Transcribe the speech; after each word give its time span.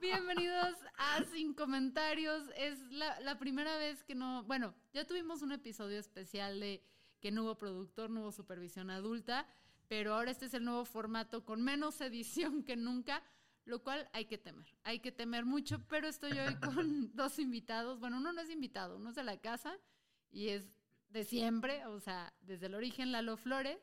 Bienvenidos 0.00 0.76
a 0.96 1.22
Sin 1.32 1.54
Comentarios. 1.54 2.42
Es 2.56 2.80
la, 2.90 3.20
la, 3.20 3.38
primera 3.38 3.76
vez 3.76 4.02
que 4.02 4.16
no. 4.16 4.42
Bueno, 4.44 4.74
ya 4.92 5.06
tuvimos 5.06 5.42
un 5.42 5.52
episodio 5.52 6.00
especial 6.00 6.58
de 6.58 6.82
que 7.20 7.30
no 7.30 7.44
hubo 7.44 7.56
productor, 7.56 8.10
no 8.10 8.22
hubo 8.22 8.32
supervisión 8.32 8.90
adulta, 8.90 9.46
pero 9.86 10.14
ahora 10.14 10.32
este 10.32 10.46
es 10.46 10.54
el 10.54 10.64
nuevo 10.64 10.84
formato 10.84 11.44
con 11.44 11.62
menos 11.62 12.00
edición 12.00 12.64
que 12.64 12.74
nunca, 12.74 13.22
lo 13.64 13.82
cual 13.84 14.08
hay 14.12 14.24
que 14.24 14.38
temer. 14.38 14.66
Hay 14.82 14.98
que 14.98 15.12
temer 15.12 15.44
mucho, 15.44 15.86
pero 15.86 16.08
estoy 16.08 16.32
hoy 16.32 16.56
con 16.56 17.14
dos 17.14 17.38
invitados. 17.38 18.00
Bueno, 18.00 18.16
uno 18.18 18.32
no 18.32 18.40
es 18.40 18.50
invitado, 18.50 18.96
uno 18.96 19.10
es 19.10 19.16
de 19.16 19.22
la 19.22 19.40
casa 19.40 19.78
y 20.32 20.48
es 20.48 20.64
de 21.10 21.22
siempre, 21.24 21.86
o 21.86 22.00
sea, 22.00 22.32
desde 22.40 22.66
el 22.66 22.74
origen 22.74 23.12
Lalo 23.12 23.36
Flores. 23.36 23.78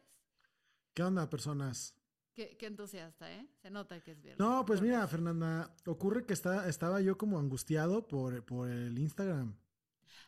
¿Qué 0.93 1.03
onda, 1.03 1.29
personas? 1.29 1.96
Qué, 2.37 2.55
qué, 2.55 2.67
entusiasta, 2.67 3.33
¿eh? 3.33 3.47
Se 3.63 3.71
nota 3.71 3.99
que 3.99 4.11
es 4.11 4.21
viernes. 4.21 4.37
No, 4.37 4.63
pues 4.63 4.79
mira, 4.79 5.07
Fernanda, 5.07 5.75
ocurre 5.87 6.23
que 6.23 6.33
está, 6.33 6.69
estaba 6.69 7.01
yo 7.01 7.17
como 7.17 7.39
angustiado 7.39 8.07
por, 8.07 8.45
por 8.45 8.69
el 8.69 8.99
Instagram. 8.99 9.57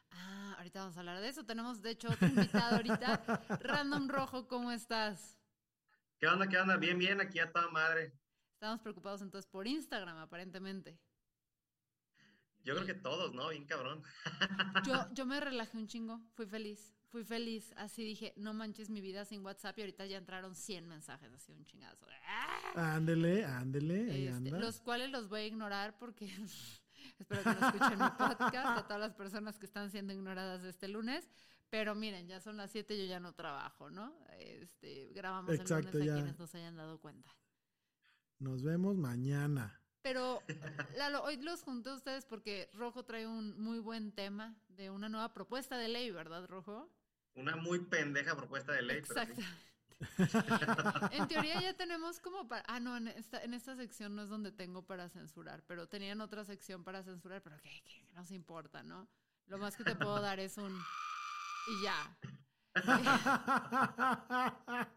Ah, 0.09 0.55
ahorita 0.57 0.79
vamos 0.79 0.97
a 0.97 1.01
hablar 1.01 1.21
de 1.21 1.29
eso. 1.29 1.45
Tenemos, 1.45 1.83
de 1.83 1.91
hecho, 1.91 2.07
otro 2.09 2.27
invitado 2.27 2.77
ahorita. 2.77 3.21
Random 3.61 4.09
Rojo, 4.09 4.47
¿cómo 4.47 4.71
estás? 4.71 5.37
¿Qué 6.17 6.25
onda, 6.25 6.47
qué 6.47 6.57
onda? 6.57 6.77
Bien, 6.77 6.97
bien, 6.97 7.21
aquí 7.21 7.37
a 7.37 7.51
toda 7.51 7.69
madre. 7.69 8.11
Estamos 8.55 8.81
preocupados 8.81 9.21
entonces 9.21 9.47
por 9.47 9.67
Instagram, 9.67 10.17
aparentemente. 10.17 10.99
Yo 12.63 12.73
creo 12.73 12.87
que 12.87 12.95
todos, 12.95 13.35
¿no? 13.35 13.49
Bien 13.49 13.67
cabrón. 13.67 14.01
Yo, 14.83 14.93
yo 15.13 15.27
me 15.27 15.39
relajé 15.39 15.77
un 15.77 15.85
chingo, 15.85 16.19
fui 16.33 16.47
feliz 16.47 16.98
fui 17.09 17.23
feliz. 17.23 17.73
Así 17.75 18.03
dije, 18.03 18.33
no 18.37 18.53
manches 18.53 18.89
mi 18.89 19.01
vida 19.01 19.25
sin 19.25 19.45
WhatsApp 19.45 19.77
y 19.77 19.81
ahorita 19.81 20.05
ya 20.05 20.17
entraron 20.17 20.55
100 20.55 20.87
mensajes, 20.87 21.31
así 21.33 21.51
un 21.51 21.65
chingazo. 21.65 22.05
¡Ah! 22.27 22.95
Ándele, 22.95 23.45
ándele, 23.45 24.11
ahí 24.11 24.27
este, 24.27 24.49
anda. 24.49 24.59
Los 24.59 24.79
cuales 24.79 25.11
los 25.11 25.27
voy 25.27 25.41
a 25.41 25.45
ignorar 25.45 25.97
porque 25.97 26.25
espero 27.19 27.43
que 27.43 27.59
no 27.59 27.67
escuchen 27.67 27.99
mi 27.99 28.09
podcast 28.17 28.77
a 28.77 28.83
todas 28.83 28.99
las 28.99 29.13
personas 29.13 29.59
que 29.59 29.65
están 29.65 29.91
siendo 29.91 30.13
ignoradas 30.13 30.63
este 30.63 30.87
lunes. 30.87 31.29
Pero 31.69 31.93
miren, 31.93 32.27
ya 32.27 32.39
son 32.39 32.57
las 32.57 32.71
7 32.71 32.97
yo 32.97 33.05
ya 33.05 33.19
no 33.19 33.33
trabajo, 33.33 33.91
¿no? 33.91 34.15
Este, 34.39 35.11
grabamos 35.13 35.53
Exacto, 35.53 35.97
el 35.97 36.05
lunes 36.05 36.07
ya. 36.07 36.13
a 36.13 36.15
quienes 36.15 36.39
no 36.39 36.47
se 36.47 36.57
hayan 36.57 36.75
dado 36.75 36.99
cuenta. 36.99 37.29
Nos 38.39 38.63
vemos 38.63 38.95
mañana. 38.95 39.79
Pero, 40.01 40.41
Lalo, 40.97 41.23
hoy 41.23 41.37
los 41.37 41.61
junté 41.61 41.89
a 41.89 41.95
ustedes 41.95 42.25
porque 42.25 42.69
Rojo 42.73 43.03
trae 43.03 43.27
un 43.27 43.59
muy 43.61 43.79
buen 43.79 44.13
tema 44.13 44.55
de 44.69 44.89
una 44.89 45.09
nueva 45.09 45.33
propuesta 45.33 45.77
de 45.77 45.89
ley, 45.89 46.09
¿verdad, 46.09 46.47
Rojo? 46.47 46.89
Una 47.39 47.55
muy 47.55 47.79
pendeja 47.79 48.35
propuesta 48.35 48.73
de 48.73 48.81
ley. 48.81 48.97
Exacto. 48.97 49.35
Pero 49.35 49.47
sí. 49.47 49.53
en 51.11 51.27
teoría 51.27 51.61
ya 51.61 51.73
tenemos 51.73 52.19
como 52.19 52.47
para... 52.47 52.63
Ah, 52.67 52.79
no, 52.79 52.95
en 52.97 53.07
esta, 53.09 53.43
en 53.43 53.53
esta 53.53 53.75
sección 53.75 54.15
no 54.15 54.23
es 54.23 54.29
donde 54.29 54.51
tengo 54.51 54.85
para 54.85 55.09
censurar, 55.09 55.63
pero 55.67 55.87
tenían 55.87 56.21
otra 56.21 56.45
sección 56.45 56.83
para 56.83 57.03
censurar, 57.03 57.41
pero 57.41 57.57
que, 57.57 57.81
que, 57.83 58.05
nos 58.13 58.31
importa, 58.31 58.83
¿no? 58.83 59.07
Lo 59.47 59.57
más 59.57 59.75
que 59.75 59.83
te 59.83 59.95
puedo 59.95 60.21
dar 60.21 60.39
es 60.39 60.57
un... 60.57 60.71
Y 61.67 61.83
ya. 61.83 62.17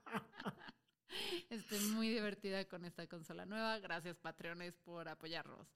Estoy 1.51 1.81
muy 1.91 2.09
divertida 2.09 2.65
con 2.67 2.85
esta 2.85 3.07
consola 3.07 3.47
nueva. 3.47 3.79
Gracias, 3.79 4.19
Patreones, 4.19 4.77
por 4.79 5.09
apoyarnos. 5.09 5.69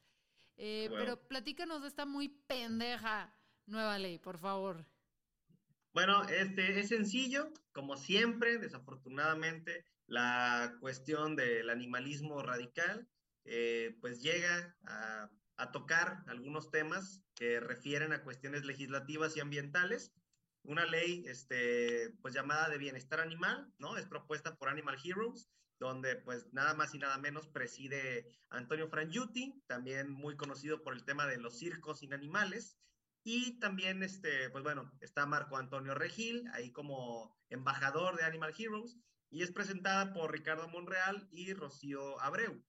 Eh, 0.57 0.87
Bueno. 0.89 1.05
Pero 1.05 1.29
platícanos 1.29 1.83
de 1.83 1.89
esta 1.89 2.07
muy 2.07 2.29
pendeja 2.29 3.35
nueva 3.67 3.99
ley, 3.99 4.19
por 4.19 4.39
favor. 4.39 4.87
Bueno, 5.97 6.25
este 6.25 6.79
es 6.79 6.89
sencillo, 6.89 7.51
como 7.73 7.97
siempre, 7.97 8.59
desafortunadamente, 8.59 9.87
la 10.07 10.77
cuestión 10.79 11.37
del 11.37 11.71
animalismo 11.71 12.43
radical, 12.43 13.09
eh, 13.47 13.97
pues 14.03 14.21
llega 14.21 14.77
a, 14.85 15.31
a 15.57 15.73
tocar 15.73 16.23
algunos 16.27 16.71
temas 16.71 17.23
que 17.35 17.61
refieren 17.61 18.13
a 18.13 18.23
cuestiones 18.23 18.67
legislativas 18.67 19.39
y 19.39 19.41
ambientales. 19.41 20.13
Una 20.65 20.85
ley, 20.85 21.25
este, 21.29 22.11
pues 22.21 22.35
llamada 22.35 22.69
de 22.69 22.77
bienestar 22.77 23.21
animal, 23.21 23.73
¿no? 23.79 23.97
Es 23.97 24.05
propuesta 24.05 24.55
por 24.57 24.69
Animal 24.69 24.99
Heroes, 25.03 25.49
donde 25.81 26.17
pues 26.17 26.53
nada 26.53 26.75
más 26.75 26.95
y 26.95 26.99
nada 26.99 27.17
menos 27.17 27.49
preside 27.49 28.27
Antonio 28.51 28.91
Frangiuti, 28.91 29.63
también 29.67 30.11
muy 30.11 30.37
conocido 30.37 30.83
por 30.83 30.93
el 30.93 31.07
tema 31.07 31.27
de 31.27 31.39
los 31.39 31.59
circos 31.59 32.01
sin 32.01 32.13
animales. 32.13 32.77
Y 33.29 33.59
también, 33.59 34.05
este, 34.05 34.51
pues 34.51 34.63
bueno, 34.63 34.93
está 35.01 35.27
Marco 35.27 35.57
Antonio 35.57 35.97
Regil, 35.97 36.47
ahí 36.53 36.71
como 36.71 37.37
embajador 37.51 38.17
de 38.17 38.23
Animal 38.23 38.55
Heroes, 38.57 38.97
y 39.31 39.43
es 39.43 39.51
presentada 39.51 40.13
por 40.13 40.31
Ricardo 40.31 40.69
Monreal 40.69 41.27
y 41.33 41.53
Rocío 41.53 42.21
Abreu. 42.21 42.63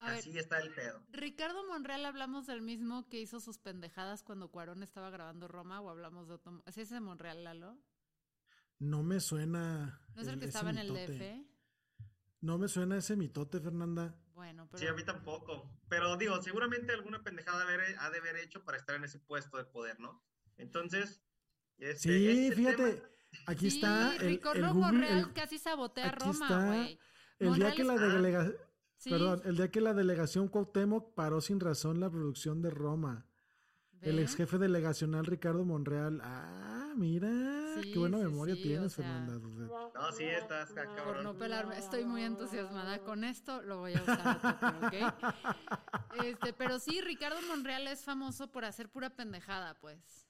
A 0.00 0.10
ver, 0.10 0.18
Así 0.18 0.38
está 0.38 0.58
el 0.58 0.74
pedo. 0.74 1.06
Ricardo 1.08 1.66
Monreal, 1.66 2.04
hablamos 2.04 2.46
del 2.46 2.60
mismo 2.60 3.08
que 3.08 3.18
hizo 3.18 3.40
sus 3.40 3.56
pendejadas 3.56 4.22
cuando 4.22 4.50
Cuarón 4.50 4.82
estaba 4.82 5.08
grabando 5.08 5.48
Roma 5.48 5.80
o 5.80 5.88
hablamos 5.88 6.28
de 6.28 6.34
otro. 6.34 6.62
¿Es 6.66 6.76
ese 6.76 7.00
Monreal, 7.00 7.42
Lalo? 7.42 7.78
No 8.78 9.02
me 9.02 9.20
suena. 9.20 10.02
¿No 10.14 10.20
es 10.20 10.28
el 10.28 10.38
que 10.38 10.44
ese 10.44 10.48
estaba 10.48 10.68
en 10.68 10.78
el. 10.80 10.88
DF? 10.92 11.48
No 12.42 12.58
me 12.58 12.68
suena 12.68 12.98
ese 12.98 13.16
mitote, 13.16 13.58
Fernanda. 13.58 14.20
Bueno, 14.38 14.68
pero. 14.70 14.78
Sí, 14.78 14.86
a 14.86 14.92
mí 14.94 15.02
tampoco. 15.04 15.68
Pero 15.88 16.16
digo, 16.16 16.40
seguramente 16.40 16.92
alguna 16.92 17.24
pendejada 17.24 17.64
ha 17.64 18.10
de 18.10 18.18
haber 18.18 18.36
hecho 18.36 18.62
para 18.64 18.78
estar 18.78 18.94
en 18.94 19.02
ese 19.02 19.18
puesto 19.18 19.56
de 19.56 19.64
poder, 19.64 19.98
¿no? 19.98 20.22
Entonces, 20.58 21.20
este, 21.76 21.98
Sí, 21.98 22.28
ese 22.46 22.54
fíjate, 22.54 22.76
tema- 22.94 23.08
aquí 23.48 23.68
sí, 23.68 23.76
está 23.78 24.14
el, 24.14 24.20
Ricardo 24.28 24.60
el 24.60 24.72
Google, 24.72 24.92
Monreal 24.92 25.18
el- 25.18 25.32
casi 25.32 25.58
sabotea 25.58 26.06
aquí 26.10 26.18
Roma, 26.20 26.46
está 26.46 26.66
güey. 26.66 27.00
el 27.40 27.54
día 27.54 27.72
que 27.74 27.82
la 27.82 27.94
Ah. 27.94 27.98
delegación, 27.98 28.56
Sí, 28.96 29.10
perdón, 29.10 29.42
el 29.44 29.56
día 29.56 29.70
que 29.72 29.80
la 29.80 29.92
delegación 29.94 30.46
Cuauhtémoc 30.48 31.14
paró 31.16 31.40
sin 31.40 31.58
razón 31.58 31.98
la 31.98 32.08
producción 32.08 32.62
de 32.62 32.70
Roma. 32.70 33.26
El 34.00 34.18
ex 34.20 34.36
jefe 34.36 34.58
delegacional 34.58 35.26
Ricardo 35.26 35.64
Monreal. 35.64 36.20
Ah, 36.22 36.92
mira, 36.96 37.28
Sí, 37.74 37.92
qué 37.92 37.98
buena 37.98 38.18
sí, 38.18 38.24
memoria 38.24 38.54
sí, 38.54 38.62
tienes, 38.62 38.92
o 38.92 39.02
sea, 39.02 39.04
Fernanda. 39.04 39.38
No, 39.94 40.12
sí, 40.12 40.24
estás 40.24 40.70
ca- 40.72 40.84
Por 40.84 40.94
cabrón. 40.96 41.24
no 41.24 41.34
pelarme, 41.36 41.78
estoy 41.78 42.04
muy 42.04 42.22
entusiasmada 42.22 42.98
con 43.04 43.24
esto, 43.24 43.62
lo 43.62 43.78
voy 43.78 43.94
a 43.94 44.02
usar 44.02 44.20
a 44.42 44.78
¿ok? 44.86 44.94
Este, 46.24 46.52
pero 46.52 46.78
sí, 46.78 47.00
Ricardo 47.00 47.40
Monreal 47.48 47.86
es 47.88 48.04
famoso 48.04 48.50
por 48.50 48.64
hacer 48.64 48.88
pura 48.88 49.10
pendejada, 49.10 49.78
pues. 49.80 50.26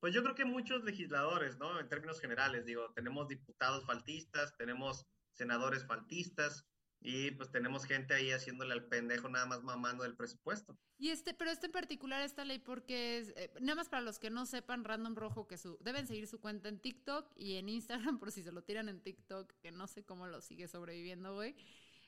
Pues 0.00 0.14
yo 0.14 0.22
creo 0.22 0.34
que 0.34 0.44
muchos 0.44 0.82
legisladores, 0.84 1.58
¿no? 1.58 1.78
En 1.78 1.88
términos 1.88 2.20
generales, 2.20 2.64
digo, 2.66 2.92
tenemos 2.94 3.28
diputados 3.28 3.84
faltistas, 3.84 4.56
tenemos 4.56 5.06
senadores 5.32 5.84
faltistas 5.86 6.66
y 7.02 7.30
pues 7.30 7.50
tenemos 7.50 7.84
gente 7.84 8.12
ahí 8.12 8.30
haciéndole 8.30 8.74
al 8.74 8.84
pendejo 8.84 9.28
nada 9.28 9.46
más 9.46 9.62
mamando 9.62 10.04
del 10.04 10.16
presupuesto. 10.16 10.78
Y 10.98 11.08
este, 11.08 11.32
pero 11.32 11.50
este 11.50 11.66
en 11.66 11.72
particular, 11.72 12.20
esta 12.22 12.44
ley, 12.44 12.58
porque 12.58 13.18
es, 13.18 13.32
eh, 13.36 13.50
nada 13.60 13.76
más 13.76 13.88
para 13.88 14.02
los 14.02 14.18
que 14.18 14.28
no 14.28 14.44
sepan, 14.44 14.84
Random 14.84 15.14
Rojo, 15.14 15.46
que 15.46 15.56
su, 15.56 15.78
deben 15.80 16.06
seguir 16.06 16.26
su 16.26 16.40
cuenta 16.40 16.68
en 16.68 16.78
TikTok 16.78 17.32
y 17.36 17.56
en 17.56 17.70
Instagram, 17.70 18.18
por 18.20 18.30
si 18.32 18.42
se 18.42 18.52
lo 18.52 18.62
tiran 18.62 18.90
en 18.90 19.00
TikTok, 19.00 19.50
que 19.62 19.70
no 19.70 19.86
sé 19.86 20.04
cómo 20.04 20.26
lo 20.26 20.42
sigue 20.42 20.68
sobreviviendo, 20.68 21.34
güey. 21.34 21.56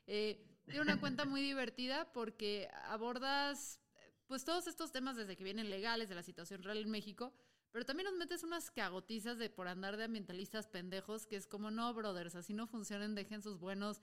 Eh, 0.06 0.44
tiene 0.66 0.82
una 0.82 1.00
cuenta 1.00 1.24
muy 1.24 1.40
divertida 1.40 2.12
porque 2.12 2.68
abordas, 2.84 3.80
pues, 4.26 4.44
todos 4.44 4.66
estos 4.66 4.92
temas 4.92 5.16
desde 5.16 5.36
que 5.36 5.44
vienen 5.44 5.70
legales, 5.70 6.10
de 6.10 6.16
la 6.16 6.22
situación 6.22 6.62
real 6.62 6.78
en 6.78 6.90
México, 6.90 7.32
pero 7.70 7.86
también 7.86 8.10
nos 8.10 8.18
metes 8.18 8.42
unas 8.42 8.70
cagotizas 8.70 9.38
de 9.38 9.48
por 9.48 9.68
andar 9.68 9.96
de 9.96 10.04
ambientalistas 10.04 10.68
pendejos, 10.68 11.26
que 11.26 11.36
es 11.36 11.46
como, 11.46 11.70
no, 11.70 11.94
brothers, 11.94 12.34
así 12.34 12.52
no 12.52 12.66
funcionan, 12.66 13.14
dejen 13.14 13.40
sus 13.42 13.58
buenos 13.58 14.02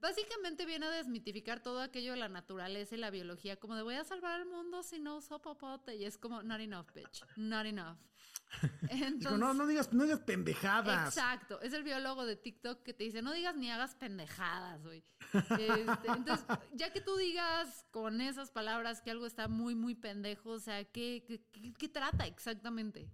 Básicamente 0.00 0.64
viene 0.64 0.86
a 0.86 0.90
desmitificar 0.90 1.62
todo 1.62 1.80
aquello 1.80 2.12
de 2.12 2.18
la 2.18 2.28
naturaleza 2.28 2.94
y 2.94 2.98
la 2.98 3.10
biología, 3.10 3.56
como 3.56 3.76
de 3.76 3.82
voy 3.82 3.96
a 3.96 4.04
salvar 4.04 4.32
al 4.40 4.46
mundo 4.46 4.82
si 4.82 4.98
no 4.98 5.16
uso 5.16 5.40
popote. 5.40 5.96
Y 5.96 6.04
es 6.04 6.16
como, 6.16 6.42
not 6.42 6.60
enough, 6.60 6.86
bitch. 6.94 7.22
Not 7.36 7.66
enough. 7.66 7.98
Digo, 9.18 9.36
no, 9.36 9.54
no 9.54 9.66
digas, 9.66 9.92
no 9.92 10.04
digas 10.04 10.20
pendejadas. 10.20 11.14
Exacto. 11.14 11.60
Es 11.60 11.72
el 11.72 11.84
biólogo 11.84 12.26
de 12.26 12.36
TikTok 12.36 12.82
que 12.82 12.92
te 12.92 13.04
dice, 13.04 13.22
no 13.22 13.32
digas 13.32 13.54
ni 13.56 13.70
hagas 13.70 13.94
pendejadas, 13.94 14.82
güey. 14.82 15.04
Este, 15.32 16.08
entonces, 16.08 16.44
ya 16.72 16.92
que 16.92 17.00
tú 17.00 17.16
digas 17.16 17.86
con 17.90 18.20
esas 18.20 18.50
palabras 18.50 19.00
que 19.00 19.10
algo 19.10 19.26
está 19.26 19.48
muy, 19.48 19.74
muy 19.74 19.94
pendejo, 19.94 20.50
o 20.50 20.58
sea, 20.58 20.84
¿qué, 20.84 21.24
qué, 21.26 21.72
qué 21.74 21.88
trata 21.88 22.26
exactamente? 22.26 23.08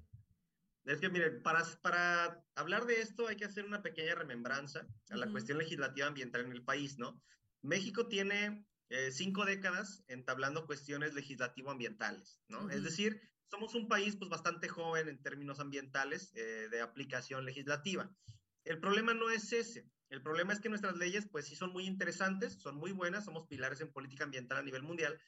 Es 0.86 1.00
que, 1.00 1.08
miren, 1.08 1.42
para, 1.42 1.64
para 1.82 2.44
hablar 2.54 2.86
de 2.86 3.00
esto 3.00 3.26
hay 3.26 3.36
que 3.36 3.44
hacer 3.44 3.64
una 3.64 3.82
pequeña 3.82 4.14
remembranza 4.14 4.86
a 5.10 5.16
la 5.16 5.28
cuestión 5.28 5.58
legislativa 5.58 6.06
ambiental 6.06 6.44
en 6.44 6.52
el 6.52 6.62
país, 6.62 6.96
¿no? 6.96 7.20
México 7.62 8.06
tiene 8.06 8.64
eh, 8.88 9.10
cinco 9.10 9.44
décadas 9.44 10.04
entablando 10.06 10.64
cuestiones 10.64 11.12
legislativo-ambientales, 11.14 12.40
¿no? 12.48 12.70
Es 12.70 12.84
decir, 12.84 13.20
somos 13.50 13.74
un 13.74 13.88
país 13.88 14.14
pues 14.16 14.30
bastante 14.30 14.68
joven 14.68 15.08
en 15.08 15.20
términos 15.20 15.58
ambientales 15.58 16.30
eh, 16.36 16.68
de 16.70 16.80
aplicación 16.80 17.44
legislativa. 17.44 18.08
El 18.64 18.78
problema 18.78 19.12
no 19.12 19.28
es 19.28 19.52
ese. 19.52 19.90
El 20.08 20.22
problema 20.22 20.52
es 20.52 20.60
que 20.60 20.68
nuestras 20.68 20.96
leyes 20.96 21.26
pues 21.28 21.46
sí 21.46 21.56
son 21.56 21.72
muy 21.72 21.84
interesantes, 21.84 22.60
son 22.60 22.76
muy 22.76 22.92
buenas, 22.92 23.24
somos 23.24 23.48
pilares 23.48 23.80
en 23.80 23.92
política 23.92 24.22
ambiental 24.22 24.58
a 24.58 24.62
nivel 24.62 24.84
mundial, 24.84 25.18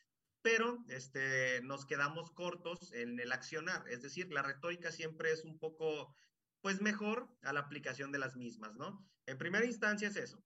pero 0.43 0.85
este, 0.89 1.61
nos 1.63 1.87
quedamos 1.87 2.31
cortos 2.31 2.93
en 2.93 3.19
el 3.21 3.33
accionar, 3.33 3.89
es 3.89 4.03
decir, 4.03 4.33
la 4.33 4.43
retórica 4.43 4.93
siempre 4.93 5.33
es 5.33 5.45
un 5.45 5.59
poco, 5.59 6.15
pues 6.61 6.81
mejor 6.81 7.29
a 7.43 7.53
la 7.53 7.61
aplicación 7.61 8.13
de 8.13 8.19
las 8.19 8.37
mismas, 8.37 8.75
¿no? 8.77 9.07
En 9.27 9.39
primera 9.39 9.67
instancia 9.67 10.09
es 10.09 10.17
eso. 10.17 10.43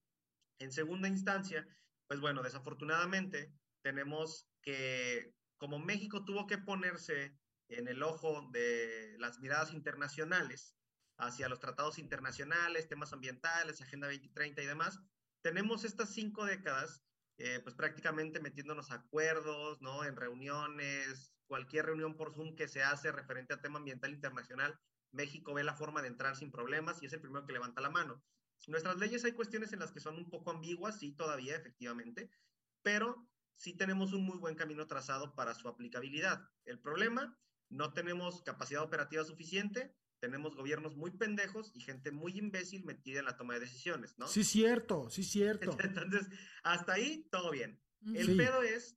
En 0.58 0.72
segunda 0.72 1.08
instancia, 1.08 1.66
pues 2.06 2.20
bueno, 2.20 2.42
desafortunadamente 2.42 3.52
tenemos 3.82 4.48
que, 4.62 5.34
como 5.56 5.78
México 5.78 6.24
tuvo 6.24 6.46
que 6.46 6.58
ponerse 6.58 7.36
en 7.68 7.88
el 7.88 8.02
ojo 8.02 8.48
de 8.52 9.16
las 9.18 9.40
miradas 9.40 9.72
internacionales 9.72 10.76
hacia 11.18 11.48
los 11.48 11.60
tratados 11.60 11.98
internacionales, 11.98 12.88
temas 12.88 13.12
ambientales, 13.12 13.80
Agenda 13.80 14.08
2030 14.08 14.62
y 14.62 14.66
demás, 14.66 14.98
tenemos 15.42 15.84
estas 15.84 16.10
cinco 16.10 16.44
décadas 16.44 17.02
eh, 17.44 17.58
pues 17.58 17.74
prácticamente 17.74 18.38
metiéndonos 18.38 18.92
a 18.92 18.94
acuerdos, 18.94 19.82
¿no? 19.82 20.04
En 20.04 20.14
reuniones, 20.14 21.34
cualquier 21.48 21.86
reunión 21.86 22.16
por 22.16 22.32
Zoom 22.32 22.54
que 22.54 22.68
se 22.68 22.84
hace 22.84 23.10
referente 23.10 23.52
a 23.52 23.60
tema 23.60 23.80
ambiental 23.80 24.12
internacional, 24.12 24.78
México 25.10 25.52
ve 25.52 25.64
la 25.64 25.74
forma 25.74 26.02
de 26.02 26.06
entrar 26.06 26.36
sin 26.36 26.52
problemas 26.52 27.02
y 27.02 27.06
es 27.06 27.12
el 27.12 27.20
primero 27.20 27.44
que 27.44 27.52
levanta 27.52 27.80
la 27.80 27.90
mano. 27.90 28.22
Nuestras 28.68 28.96
leyes 28.98 29.24
hay 29.24 29.32
cuestiones 29.32 29.72
en 29.72 29.80
las 29.80 29.90
que 29.90 29.98
son 29.98 30.18
un 30.18 30.30
poco 30.30 30.52
ambiguas, 30.52 31.00
sí, 31.00 31.16
todavía, 31.16 31.56
efectivamente, 31.56 32.30
pero 32.80 33.28
sí 33.56 33.76
tenemos 33.76 34.12
un 34.12 34.24
muy 34.24 34.38
buen 34.38 34.54
camino 34.54 34.86
trazado 34.86 35.34
para 35.34 35.56
su 35.56 35.66
aplicabilidad. 35.66 36.48
El 36.64 36.78
problema, 36.78 37.36
no 37.68 37.92
tenemos 37.92 38.42
capacidad 38.42 38.84
operativa 38.84 39.24
suficiente, 39.24 39.96
tenemos 40.22 40.54
gobiernos 40.54 40.94
muy 40.96 41.10
pendejos 41.10 41.72
y 41.74 41.80
gente 41.80 42.12
muy 42.12 42.38
imbécil 42.38 42.84
metida 42.84 43.19
en 43.19 43.24
la 43.24 43.36
toma 43.36 43.54
de 43.54 43.60
decisiones, 43.60 44.16
¿no? 44.19 44.28
Sí, 44.28 44.44
cierto, 44.44 45.10
sí, 45.10 45.24
cierto. 45.24 45.76
Entonces, 45.82 46.28
hasta 46.62 46.92
ahí 46.92 47.26
todo 47.32 47.50
bien. 47.50 47.82
El 48.14 48.36
pedo 48.36 48.62
es 48.62 48.96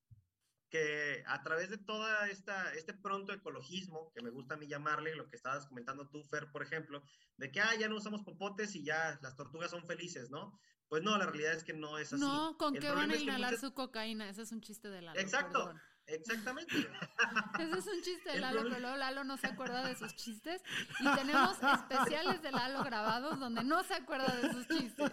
que 0.69 1.23
a 1.25 1.41
través 1.41 1.71
de 1.71 1.79
toda 1.79 2.29
esta, 2.29 2.71
este 2.75 2.93
pronto 2.93 3.33
ecologismo, 3.33 4.11
que 4.13 4.21
me 4.21 4.29
gusta 4.29 4.53
a 4.53 4.57
mí 4.57 4.67
llamarle, 4.67 5.15
lo 5.15 5.27
que 5.27 5.35
estabas 5.35 5.65
comentando 5.65 6.07
tú, 6.09 6.23
Fer, 6.25 6.51
por 6.51 6.61
ejemplo, 6.61 7.03
de 7.37 7.51
que, 7.51 7.59
ah, 7.59 7.73
ya 7.75 7.89
no 7.89 7.95
usamos 7.95 8.21
popotes 8.21 8.75
y 8.75 8.83
ya 8.83 9.19
las 9.23 9.35
tortugas 9.35 9.71
son 9.71 9.83
felices, 9.87 10.29
¿no? 10.29 10.59
Pues 10.87 11.01
no, 11.01 11.17
la 11.17 11.25
realidad 11.25 11.53
es 11.53 11.63
que 11.63 11.73
no 11.73 11.97
es 11.97 12.13
así. 12.13 12.21
No, 12.21 12.55
¿con 12.59 12.75
qué 12.75 12.91
van 12.91 13.09
a 13.09 13.15
inhalar 13.15 13.57
su 13.57 13.73
cocaína? 13.73 14.29
Ese 14.29 14.43
es 14.43 14.51
un 14.51 14.61
chiste 14.61 14.89
de 14.89 15.01
la 15.01 15.13
Exacto. 15.13 15.73
Exactamente. 16.07 16.75
Ese 17.59 17.79
es 17.79 17.87
un 17.87 18.01
chiste 18.01 18.31
de 18.31 18.39
Lalo, 18.39 18.63
pero 18.69 18.95
Lalo 18.95 19.23
no 19.23 19.37
se 19.37 19.47
acuerda 19.47 19.87
de 19.87 19.95
sus 19.95 20.15
chistes. 20.15 20.61
Y 20.99 21.15
tenemos 21.15 21.57
especiales 21.61 22.41
de 22.41 22.51
Lalo 22.51 22.83
grabados 22.83 23.39
donde 23.39 23.63
no 23.63 23.83
se 23.83 23.95
acuerda 23.95 24.35
de 24.35 24.51
sus 24.51 24.67
chistes. 24.67 25.11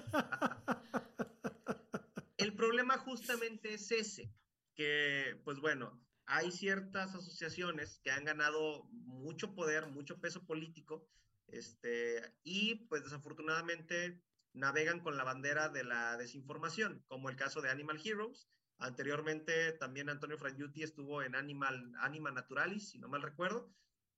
El 2.36 2.54
problema 2.54 2.98
justamente 2.98 3.74
es 3.74 3.90
ese, 3.92 4.34
que 4.74 5.40
pues 5.44 5.60
bueno, 5.60 6.02
hay 6.26 6.50
ciertas 6.50 7.14
asociaciones 7.14 8.00
que 8.02 8.10
han 8.10 8.24
ganado 8.24 8.84
mucho 8.90 9.54
poder, 9.54 9.86
mucho 9.86 10.20
peso 10.20 10.44
político, 10.44 11.06
este, 11.48 12.34
y 12.42 12.86
pues 12.86 13.04
desafortunadamente 13.04 14.22
navegan 14.54 15.00
con 15.00 15.16
la 15.16 15.24
bandera 15.24 15.68
de 15.68 15.84
la 15.84 16.16
desinformación, 16.16 17.04
como 17.06 17.28
el 17.28 17.36
caso 17.36 17.60
de 17.60 17.70
Animal 17.70 18.00
Heroes, 18.04 18.48
Anteriormente 18.82 19.72
también 19.72 20.08
Antonio 20.08 20.36
Frangiuti 20.36 20.82
estuvo 20.82 21.22
en 21.22 21.36
Animal, 21.36 21.92
Anima 22.00 22.32
Naturalis, 22.32 22.90
si 22.90 22.98
no 22.98 23.08
mal 23.08 23.22
recuerdo, 23.22 23.72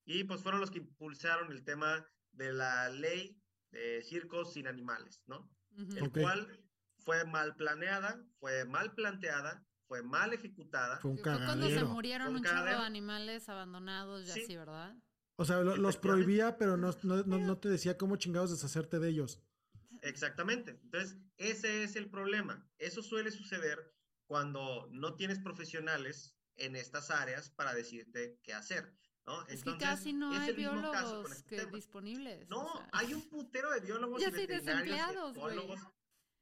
y 0.07 0.25
pues 0.25 0.43
fueron 0.43 0.61
los 0.61 0.71
que 0.71 0.79
impulsaron 0.79 1.53
el 1.53 1.65
tema 1.65 2.07
de 2.33 2.53
la 2.53 2.89
ley 2.89 3.41
de 3.71 4.03
circos 4.03 4.55
sin 4.55 4.67
animales, 4.67 5.23
¿no? 5.27 5.51
El 5.77 6.11
cual 6.11 6.49
fue 6.97 7.25
mal 7.27 7.57
planeada, 7.57 8.25
fue 8.39 8.65
mal 8.65 8.95
planteada, 8.95 9.67
fue 9.87 10.03
mal 10.03 10.33
ejecutada. 10.33 10.99
Fue, 10.99 11.21
cuando 11.21 11.69
se 11.69 11.85
murieron 11.85 12.35
un 12.35 12.43
chorro 12.43 12.65
de 12.65 12.71
animales 12.71 13.49
abandonados 13.51 14.27
y 14.27 14.31
así, 14.31 14.57
¿verdad? 14.57 14.97
O 15.37 15.45
sea, 15.45 15.61
los 15.61 15.97
prohibía, 15.99 16.57
pero 16.57 16.77
no, 16.77 16.95
no, 17.03 17.23
no, 17.25 17.59
te 17.59 17.69
decía 17.69 17.99
cómo 17.99 18.17
chingados 18.17 18.51
deshacerte 18.51 18.99
de 18.99 19.09
ellos. 19.11 19.43
Exactamente. 20.01 20.79
Entonces, 20.85 21.19
ese 21.37 21.83
es 21.83 21.97
el 21.97 22.09
problema. 22.09 22.67
Eso 22.79 23.03
suele 23.03 23.31
suceder 23.31 23.94
cuando 24.27 24.89
no 24.91 25.15
tienes 25.17 25.39
profesionales 25.39 26.37
en 26.57 26.77
estas 26.77 27.11
áreas 27.11 27.51
para 27.51 27.75
decirte 27.75 28.39
qué 28.43 28.55
hacer. 28.55 28.95
¿no? 29.27 29.47
Es 29.47 29.65
que 29.65 29.77
casi 29.79 30.13
no 30.13 30.33
hay 30.33 30.53
biólogos 30.53 31.33
este 31.33 31.57
que 31.57 31.67
disponibles. 31.67 32.49
No, 32.49 32.69
hay 32.93 33.15
un 33.15 33.23
putero 33.29 33.71
de 33.71 33.81
biólogos 33.81 34.21
ya 34.21 34.29
y 34.29 34.47
desempleados, 34.47 35.37
güey. 35.37 35.59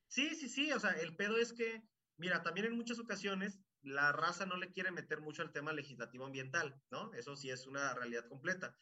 Sí, 0.09 0.35
sí, 0.35 0.49
sí, 0.49 0.73
o 0.73 0.81
sea, 0.81 0.91
el 0.91 1.17
pedo 1.17 1.39
es 1.39 1.53
que, 1.53 1.83
mira, 2.17 2.43
también 2.43 2.67
en 2.67 2.77
muchas 2.77 2.99
ocasiones 2.99 3.61
la 3.81 4.13
raza 4.13 4.47
no 4.47 4.57
le 4.57 4.71
quiere 4.71 4.91
meter 4.91 5.21
mucho 5.21 5.43
al 5.43 5.53
tema 5.53 5.73
legislativo 5.73 6.27
ambiental, 6.27 6.81
¿no? 6.91 7.13
Eso 7.15 7.35
sí 7.35 7.51
es 7.51 7.67
una 7.67 7.95
realidad 7.95 8.29
completa. 8.29 8.77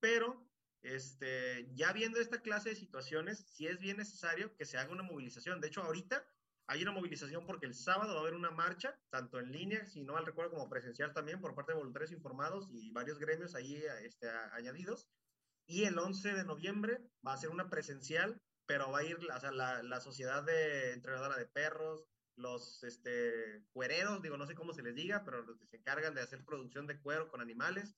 Pero, 0.00 0.48
este, 0.80 1.68
ya 1.74 1.92
viendo 1.92 2.20
esta 2.20 2.40
clase 2.40 2.70
de 2.70 2.76
situaciones, 2.76 3.44
sí 3.48 3.66
es 3.66 3.78
bien 3.78 3.98
necesario 3.98 4.56
que 4.56 4.64
se 4.64 4.78
haga 4.78 4.92
una 4.92 5.02
movilización. 5.02 5.60
De 5.60 5.68
hecho, 5.68 5.82
ahorita 5.82 6.26
hay 6.66 6.82
una 6.82 6.92
movilización 6.92 7.46
porque 7.46 7.66
el 7.66 7.74
sábado 7.74 8.14
va 8.14 8.20
a 8.20 8.22
haber 8.22 8.34
una 8.34 8.50
marcha, 8.50 8.98
tanto 9.10 9.38
en 9.38 9.52
línea, 9.52 9.86
si 9.86 10.02
no 10.02 10.14
mal 10.14 10.26
recuerdo, 10.26 10.52
como 10.52 10.68
presencial 10.68 11.12
también, 11.12 11.40
por 11.40 11.54
parte 11.54 11.72
de 11.72 11.78
voluntarios 11.78 12.12
informados 12.12 12.68
y 12.70 12.90
varios 12.92 13.18
gremios 13.18 13.54
ahí 13.54 13.82
este, 14.02 14.28
añadidos. 14.52 15.08
Y 15.66 15.84
el 15.84 15.98
11 15.98 16.34
de 16.34 16.44
noviembre 16.44 17.00
va 17.26 17.34
a 17.34 17.38
ser 17.38 17.50
una 17.50 17.68
presencial, 17.68 18.40
pero 18.66 18.90
va 18.90 19.00
a 19.00 19.04
ir 19.04 19.16
o 19.16 19.40
sea, 19.40 19.52
la, 19.52 19.82
la, 19.82 20.00
sociedad 20.00 20.42
de 20.44 20.92
entrenadora 20.92 21.36
de 21.36 21.46
perros, 21.46 22.06
los 22.36 22.82
este, 22.84 23.64
cuereros, 23.72 24.22
digo, 24.22 24.36
no 24.36 24.46
sé 24.46 24.54
cómo 24.54 24.72
se 24.72 24.82
les 24.82 24.94
diga, 24.94 25.24
pero 25.24 25.42
los 25.42 25.58
que 25.58 25.66
se 25.66 25.76
encargan 25.76 26.14
de 26.14 26.22
hacer 26.22 26.44
producción 26.44 26.86
de 26.86 27.00
cuero 27.00 27.28
con 27.28 27.40
animales. 27.40 27.96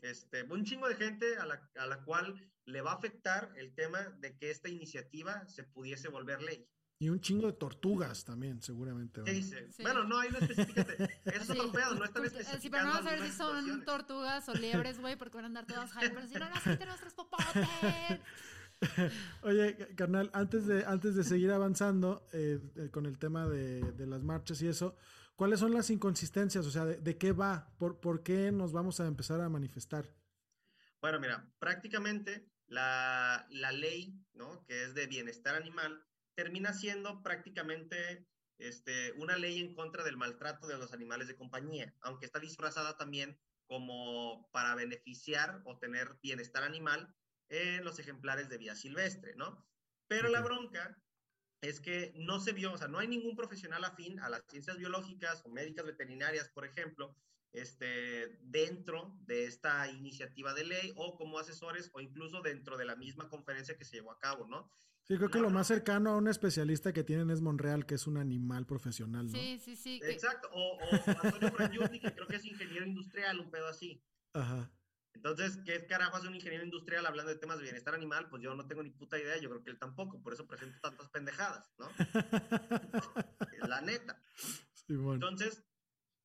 Este, 0.00 0.42
un 0.44 0.64
chingo 0.64 0.88
de 0.88 0.96
gente 0.96 1.36
a 1.36 1.46
la, 1.46 1.70
a 1.76 1.86
la 1.86 2.02
cual 2.04 2.34
le 2.66 2.80
va 2.80 2.92
a 2.92 2.96
afectar 2.96 3.52
el 3.56 3.74
tema 3.74 4.00
de 4.18 4.36
que 4.36 4.50
esta 4.50 4.68
iniciativa 4.68 5.46
se 5.48 5.64
pudiese 5.64 6.08
volver 6.08 6.42
ley. 6.42 6.68
Y 7.04 7.10
un 7.10 7.20
chingo 7.20 7.48
de 7.48 7.52
tortugas 7.52 8.24
también, 8.24 8.62
seguramente. 8.62 9.20
¿Qué 9.24 9.32
dice? 9.34 9.68
Bueno, 9.82 10.04
no, 10.04 10.20
ahí 10.20 10.30
no 10.30 10.38
especifica. 10.38 10.80
Eso 11.26 11.42
es 11.42 11.50
otro 11.50 11.70
pedo, 11.70 11.94
no 11.96 12.04
están 12.06 12.24
especificando. 12.24 12.62
Sí, 12.62 12.70
pero 12.70 12.84
no 12.84 12.92
vamos 12.92 13.06
a 13.06 13.10
ver 13.14 13.22
si 13.26 13.36
son 13.36 13.84
tortugas 13.84 14.48
o 14.48 14.54
liebres, 14.54 14.98
güey, 14.98 15.14
porque 15.14 15.36
van 15.36 15.44
a 15.44 15.48
andar 15.48 15.66
todas 15.66 15.90
hyper. 15.92 16.26
Si 16.26 16.34
no, 16.36 16.48
no, 16.48 16.56
sí, 16.62 16.70
nuestros 16.86 17.12
popotes. 17.12 17.68
Oye, 19.42 19.76
carnal, 19.94 20.30
antes 20.32 20.66
de, 20.66 20.86
antes 20.86 21.14
de 21.14 21.24
seguir 21.24 21.50
avanzando 21.50 22.26
eh, 22.32 22.58
eh, 22.76 22.88
con 22.90 23.04
el 23.04 23.18
tema 23.18 23.46
de, 23.48 23.82
de, 23.92 24.06
las 24.06 24.22
marchas 24.22 24.62
y 24.62 24.68
eso, 24.68 24.96
¿cuáles 25.36 25.60
son 25.60 25.74
las 25.74 25.90
inconsistencias? 25.90 26.64
O 26.64 26.70
sea, 26.70 26.86
¿de, 26.86 26.96
de 26.96 27.18
qué 27.18 27.32
va? 27.32 27.68
¿Por, 27.76 28.00
¿Por, 28.00 28.22
qué 28.22 28.50
nos 28.50 28.72
vamos 28.72 28.98
a 29.00 29.06
empezar 29.06 29.42
a 29.42 29.50
manifestar? 29.50 30.06
Bueno, 31.02 31.20
mira, 31.20 31.52
prácticamente 31.58 32.48
la, 32.66 33.46
la 33.50 33.72
ley, 33.72 34.18
¿no? 34.32 34.64
Que 34.64 34.84
es 34.84 34.94
de 34.94 35.06
bienestar 35.06 35.54
animal, 35.54 36.02
termina 36.34 36.72
siendo 36.72 37.22
prácticamente 37.22 38.26
este, 38.58 39.12
una 39.12 39.36
ley 39.36 39.60
en 39.60 39.74
contra 39.74 40.04
del 40.04 40.16
maltrato 40.16 40.66
de 40.66 40.78
los 40.78 40.92
animales 40.92 41.28
de 41.28 41.36
compañía, 41.36 41.94
aunque 42.00 42.26
está 42.26 42.38
disfrazada 42.38 42.96
también 42.96 43.38
como 43.66 44.50
para 44.52 44.74
beneficiar 44.74 45.62
o 45.64 45.78
tener 45.78 46.18
bienestar 46.22 46.62
animal 46.62 47.14
en 47.48 47.84
los 47.84 47.98
ejemplares 47.98 48.48
de 48.48 48.58
vida 48.58 48.74
silvestre, 48.74 49.34
¿no? 49.36 49.66
Pero 50.06 50.28
la 50.28 50.42
bronca 50.42 50.96
es 51.60 51.80
que 51.80 52.12
no 52.16 52.40
se 52.40 52.52
vio, 52.52 52.72
o 52.72 52.78
sea, 52.78 52.88
no 52.88 52.98
hay 52.98 53.08
ningún 53.08 53.36
profesional 53.36 53.84
afín 53.84 54.20
a 54.20 54.28
las 54.28 54.42
ciencias 54.48 54.76
biológicas 54.76 55.42
o 55.44 55.48
médicas 55.48 55.86
veterinarias, 55.86 56.50
por 56.50 56.66
ejemplo, 56.66 57.16
este, 57.52 58.38
dentro 58.42 59.16
de 59.20 59.44
esta 59.44 59.88
iniciativa 59.88 60.52
de 60.54 60.64
ley 60.64 60.92
o 60.96 61.16
como 61.16 61.38
asesores 61.38 61.90
o 61.94 62.00
incluso 62.00 62.42
dentro 62.42 62.76
de 62.76 62.84
la 62.84 62.96
misma 62.96 63.28
conferencia 63.28 63.78
que 63.78 63.84
se 63.84 63.96
llevó 63.96 64.12
a 64.12 64.18
cabo, 64.18 64.46
¿no? 64.46 64.70
Sí, 65.06 65.16
creo 65.18 65.30
que 65.30 65.38
lo 65.38 65.50
más 65.50 65.66
cercano 65.66 66.10
a 66.10 66.16
un 66.16 66.28
especialista 66.28 66.92
que 66.92 67.04
tienen 67.04 67.30
es 67.30 67.42
Monreal, 67.42 67.84
que 67.84 67.96
es 67.96 68.06
un 68.06 68.16
animal 68.16 68.64
profesional, 68.64 69.26
¿no? 69.26 69.38
Sí, 69.38 69.60
sí, 69.62 69.76
sí. 69.76 70.00
Exacto. 70.02 70.48
O, 70.52 70.78
o 70.78 71.20
Antonio 71.22 71.52
Frangiuti, 71.52 72.00
que 72.00 72.14
creo 72.14 72.26
que 72.26 72.36
es 72.36 72.44
ingeniero 72.46 72.86
industrial, 72.86 73.38
un 73.38 73.50
pedo 73.50 73.68
así. 73.68 74.02
Ajá. 74.32 74.70
Entonces, 75.14 75.58
¿qué 75.64 75.86
carajo 75.86 76.16
hace 76.16 76.28
un 76.28 76.34
ingeniero 76.34 76.64
industrial 76.64 77.06
hablando 77.06 77.32
de 77.32 77.38
temas 77.38 77.58
de 77.58 77.64
bienestar 77.64 77.94
animal? 77.94 78.28
Pues 78.28 78.42
yo 78.42 78.54
no 78.54 78.66
tengo 78.66 78.82
ni 78.82 78.90
puta 78.90 79.18
idea, 79.18 79.36
yo 79.38 79.48
creo 79.48 79.62
que 79.62 79.70
él 79.70 79.78
tampoco, 79.78 80.20
por 80.22 80.32
eso 80.32 80.46
presento 80.46 80.80
tantas 80.80 81.08
pendejadas, 81.10 81.72
¿no? 81.78 81.88
la 83.68 83.80
neta. 83.80 84.20
Sí, 84.72 84.96
bueno. 84.96 85.14
Entonces, 85.14 85.64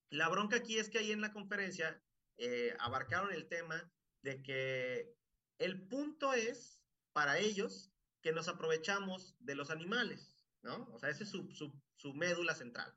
la 0.09 0.27
bronca 0.29 0.57
aquí 0.57 0.77
es 0.77 0.89
que 0.89 0.99
ahí 0.99 1.11
en 1.11 1.21
la 1.21 1.31
conferencia 1.31 2.01
eh, 2.37 2.75
abarcaron 2.79 3.31
el 3.31 3.47
tema 3.47 3.91
de 4.23 4.41
que 4.41 5.15
el 5.59 5.87
punto 5.87 6.33
es, 6.33 6.81
para 7.13 7.37
ellos, 7.37 7.91
que 8.21 8.31
nos 8.31 8.47
aprovechamos 8.47 9.35
de 9.39 9.55
los 9.55 9.69
animales, 9.69 10.35
¿no? 10.61 10.89
O 10.93 10.99
sea, 10.99 11.09
esa 11.09 11.23
es 11.23 11.29
su, 11.29 11.51
su, 11.51 11.73
su 11.95 12.13
médula 12.13 12.53
central. 12.55 12.93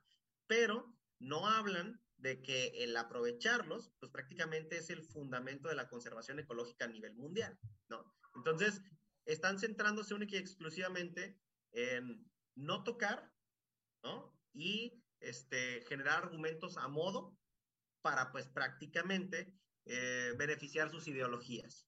Pero 0.47 0.93
no 1.19 1.47
hablan 1.47 2.01
de 2.17 2.41
que 2.41 2.83
el 2.83 2.95
aprovecharlos, 2.95 3.91
pues 3.99 4.11
prácticamente 4.11 4.77
es 4.77 4.89
el 4.89 5.03
fundamento 5.03 5.69
de 5.69 5.75
la 5.75 5.89
conservación 5.89 6.39
ecológica 6.39 6.85
a 6.85 6.89
nivel 6.89 7.15
mundial, 7.15 7.57
¿no? 7.89 8.13
Entonces, 8.35 8.81
están 9.25 9.59
centrándose 9.59 10.13
única 10.13 10.35
y 10.35 10.39
exclusivamente 10.39 11.39
en 11.71 12.25
no 12.55 12.83
tocar, 12.83 13.31
¿no? 14.03 14.37
Y 14.53 15.03
este, 15.19 15.83
generar 15.87 16.23
argumentos 16.23 16.77
a 16.77 16.87
modo 16.87 17.37
para, 18.01 18.31
pues 18.31 18.47
prácticamente, 18.47 19.53
eh, 19.85 20.33
beneficiar 20.37 20.89
sus 20.91 21.07
ideologías. 21.07 21.87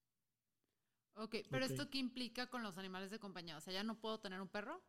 Ok, 1.16 1.36
pero. 1.50 1.66
¿esto 1.66 1.90
qué 1.90 1.98
implica 1.98 2.48
con 2.50 2.64
los 2.64 2.78
animales 2.78 3.10
de 3.12 3.20
compañía? 3.20 3.58
O 3.58 3.62
sea, 3.62 3.74
¿ya 3.74 3.84
no 3.84 4.00
puedo 4.00 4.20
tener 4.22 4.42
un 4.42 4.50
perro? 4.50 4.86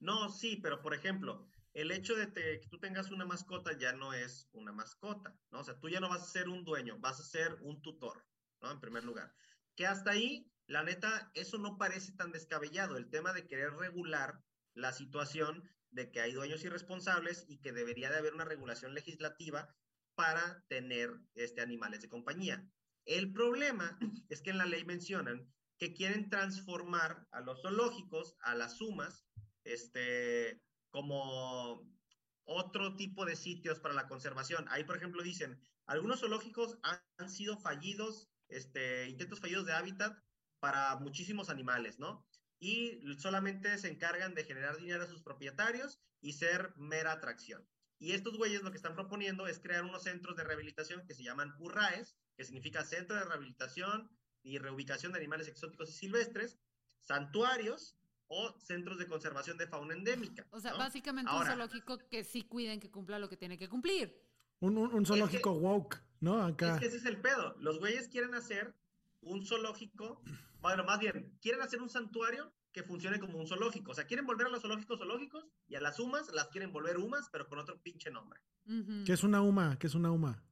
No, 0.00 0.28
sí, 0.30 0.58
pero 0.62 0.82
por 0.82 0.94
ejemplo, 0.94 1.46
el 1.72 1.90
hecho 1.90 2.14
de 2.14 2.26
te- 2.26 2.60
que 2.60 2.68
tú 2.68 2.78
tengas 2.78 3.10
una 3.10 3.24
mascota 3.24 3.76
ya 3.78 3.92
no 3.92 4.12
es 4.12 4.48
una 4.52 4.72
mascota, 4.72 5.40
¿no? 5.50 5.60
O 5.60 5.64
sea, 5.64 5.78
tú 5.80 5.88
ya 5.88 6.00
no 6.00 6.08
vas 6.08 6.22
a 6.22 6.26
ser 6.26 6.48
un 6.48 6.64
dueño, 6.64 6.98
vas 7.00 7.20
a 7.20 7.24
ser 7.24 7.54
un 7.62 7.80
tutor, 7.82 8.26
¿no? 8.60 8.70
En 8.70 8.80
primer 8.80 9.04
lugar. 9.04 9.34
Que 9.74 9.86
hasta 9.86 10.10
ahí, 10.12 10.52
la 10.66 10.82
neta, 10.82 11.30
eso 11.34 11.58
no 11.58 11.78
parece 11.78 12.12
tan 12.14 12.32
descabellado, 12.32 12.96
el 12.96 13.10
tema 13.10 13.32
de 13.32 13.46
querer 13.46 13.72
regular 13.72 14.44
la 14.74 14.92
situación 14.92 15.62
de 15.90 16.10
que 16.10 16.20
hay 16.20 16.32
dueños 16.32 16.64
irresponsables 16.64 17.44
y 17.48 17.60
que 17.60 17.72
debería 17.72 18.10
de 18.10 18.18
haber 18.18 18.34
una 18.34 18.44
regulación 18.44 18.94
legislativa 18.94 19.68
para 20.14 20.64
tener 20.68 21.10
este, 21.34 21.60
animales 21.62 22.02
de 22.02 22.08
compañía. 22.08 22.68
El 23.04 23.32
problema 23.32 23.98
es 24.28 24.40
que 24.40 24.50
en 24.50 24.58
la 24.58 24.66
ley 24.66 24.84
mencionan 24.84 25.52
que 25.78 25.92
quieren 25.92 26.30
transformar 26.30 27.26
a 27.32 27.40
los 27.40 27.62
zoológicos, 27.62 28.36
a 28.40 28.54
las 28.54 28.78
sumas, 28.78 29.26
este, 29.64 30.62
como 30.90 31.90
otro 32.44 32.96
tipo 32.96 33.24
de 33.24 33.36
sitios 33.36 33.80
para 33.80 33.94
la 33.94 34.06
conservación. 34.06 34.66
Ahí, 34.68 34.84
por 34.84 34.96
ejemplo, 34.96 35.22
dicen, 35.22 35.60
algunos 35.86 36.20
zoológicos 36.20 36.78
han, 36.82 37.30
sido 37.30 37.58
fallidos, 37.58 38.28
este, 38.48 39.08
intentos 39.08 39.40
fallidos 39.40 39.66
de 39.66 39.72
hábitat 39.72 40.16
para 40.60 40.96
muchísimos 40.96 41.50
animales, 41.50 41.98
¿no? 41.98 42.26
Y 42.58 43.00
solamente 43.18 43.76
se 43.78 43.88
encargan 43.88 44.34
de 44.34 44.44
generar 44.44 44.76
dinero 44.76 45.04
a 45.04 45.06
sus 45.06 45.22
propietarios 45.22 46.00
y 46.20 46.34
ser 46.34 46.72
mera 46.76 47.12
atracción. 47.12 47.66
Y 47.98 48.12
estos 48.12 48.36
güeyes 48.36 48.62
lo 48.62 48.70
que 48.70 48.76
están 48.76 48.94
proponiendo 48.94 49.46
es 49.46 49.58
crear 49.58 49.84
unos 49.84 50.02
centros 50.04 50.36
de 50.36 50.44
rehabilitación 50.44 51.06
que 51.06 51.14
se 51.14 51.22
llaman 51.22 51.54
URRAES, 51.58 52.16
que 52.36 52.44
significa 52.44 52.84
Centro 52.84 53.16
de 53.16 53.24
Rehabilitación 53.24 54.10
y 54.42 54.58
Reubicación 54.58 55.12
de 55.12 55.18
Animales 55.18 55.48
Exóticos 55.48 55.90
y 55.90 55.92
Silvestres, 55.92 56.58
santuarios 57.00 57.96
o 58.28 58.58
centros 58.58 58.98
de 58.98 59.06
conservación 59.06 59.56
de 59.58 59.66
fauna 59.66 59.94
endémica. 59.94 60.46
O 60.50 60.60
sea, 60.60 60.72
¿no? 60.72 60.78
básicamente 60.78 61.30
Ahora, 61.30 61.52
un 61.52 61.56
zoológico 61.56 61.98
que 62.10 62.24
sí 62.24 62.42
cuiden, 62.42 62.80
que 62.80 62.90
cumpla 62.90 63.18
lo 63.18 63.28
que 63.28 63.36
tiene 63.36 63.58
que 63.58 63.68
cumplir. 63.68 64.20
Un, 64.60 64.76
un, 64.76 64.92
un 64.94 65.06
zoológico 65.06 65.52
woke, 65.52 66.00
¿no? 66.20 66.42
Acá. 66.42 66.74
Es 66.74 66.80
que 66.80 66.86
ese 66.86 66.96
es 66.96 67.04
el 67.04 67.20
pedo. 67.20 67.54
Los 67.58 67.78
güeyes 67.78 68.08
quieren 68.08 68.34
hacer 68.34 68.74
un 69.20 69.44
zoológico, 69.44 70.22
bueno, 70.60 70.84
más 70.84 70.98
bien, 70.98 71.36
quieren 71.40 71.62
hacer 71.62 71.80
un 71.82 71.90
santuario 71.90 72.52
que 72.72 72.82
funcione 72.82 73.20
como 73.20 73.38
un 73.38 73.46
zoológico. 73.46 73.92
O 73.92 73.94
sea, 73.94 74.06
quieren 74.06 74.26
volver 74.26 74.48
a 74.48 74.50
los 74.50 74.62
zoológicos 74.62 74.98
zoológicos 74.98 75.46
y 75.68 75.76
a 75.76 75.80
las 75.80 75.98
humas 76.00 76.28
las 76.32 76.48
quieren 76.48 76.72
volver 76.72 76.98
humas, 76.98 77.28
pero 77.30 77.46
con 77.46 77.58
otro 77.58 77.80
pinche 77.80 78.10
nombre. 78.10 78.40
Ujú. 78.66 79.04
¿Qué 79.04 79.12
es 79.12 79.22
una 79.22 79.42
UMA? 79.42 79.78
¿Qué 79.78 79.86
es 79.86 79.94
una 79.94 80.10
UMA? 80.10 80.42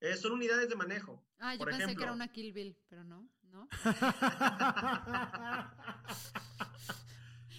Eh, 0.00 0.16
son 0.16 0.32
unidades 0.32 0.68
de 0.68 0.76
manejo. 0.76 1.24
Ah, 1.38 1.54
yo 1.54 1.58
por 1.58 1.68
pensé 1.68 1.78
que 1.78 1.84
ejemplo. 1.84 2.04
era 2.04 2.12
una 2.12 2.28
Kill 2.28 2.52
Bill, 2.52 2.76
pero 2.88 3.04
no, 3.04 3.28
¿no? 3.44 3.68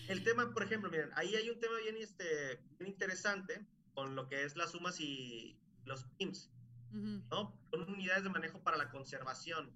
El 0.07 0.23
tema, 0.23 0.53
por 0.53 0.63
ejemplo, 0.63 0.89
miren, 0.91 1.09
ahí 1.15 1.35
hay 1.35 1.49
un 1.49 1.59
tema 1.59 1.77
bien, 1.79 1.97
este, 1.97 2.61
bien 2.77 2.91
interesante 2.91 3.65
con 3.93 4.15
lo 4.15 4.27
que 4.27 4.43
es 4.43 4.55
las 4.55 4.71
sumas 4.71 4.99
y 4.99 5.59
los 5.85 6.03
PIMS. 6.17 6.51
¿no? 6.91 7.59
Son 7.71 7.81
unidades 7.91 8.23
de 8.23 8.29
manejo 8.29 8.61
para 8.63 8.77
la 8.77 8.89
conservación. 8.89 9.71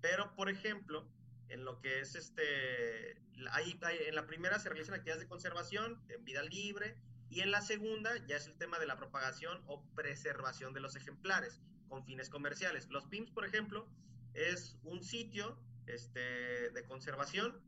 Pero, 0.00 0.34
por 0.34 0.50
ejemplo, 0.50 1.08
en 1.48 1.64
lo 1.64 1.80
que 1.80 2.00
es 2.00 2.14
este, 2.14 3.22
ahí, 3.52 3.78
ahí- 3.82 3.98
en 4.06 4.14
la 4.14 4.26
primera 4.26 4.58
se 4.58 4.68
realizan 4.68 4.94
actividades 4.94 5.22
de 5.22 5.28
conservación 5.28 6.02
en 6.08 6.24
vida 6.24 6.42
libre 6.42 7.00
y 7.30 7.40
en 7.40 7.50
la 7.52 7.62
segunda 7.62 8.10
ya 8.26 8.36
es 8.36 8.46
el 8.48 8.58
tema 8.58 8.78
de 8.78 8.86
la 8.86 8.96
propagación 8.98 9.62
o 9.66 9.82
preservación 9.94 10.74
de 10.74 10.80
los 10.80 10.94
ejemplares 10.96 11.60
con 11.88 12.04
fines 12.04 12.28
comerciales. 12.28 12.88
Los 12.88 13.06
PIMS, 13.06 13.30
por 13.30 13.44
ejemplo, 13.44 13.88
es 14.34 14.76
un 14.84 15.02
sitio 15.02 15.58
este, 15.86 16.70
de 16.70 16.84
conservación 16.86 17.60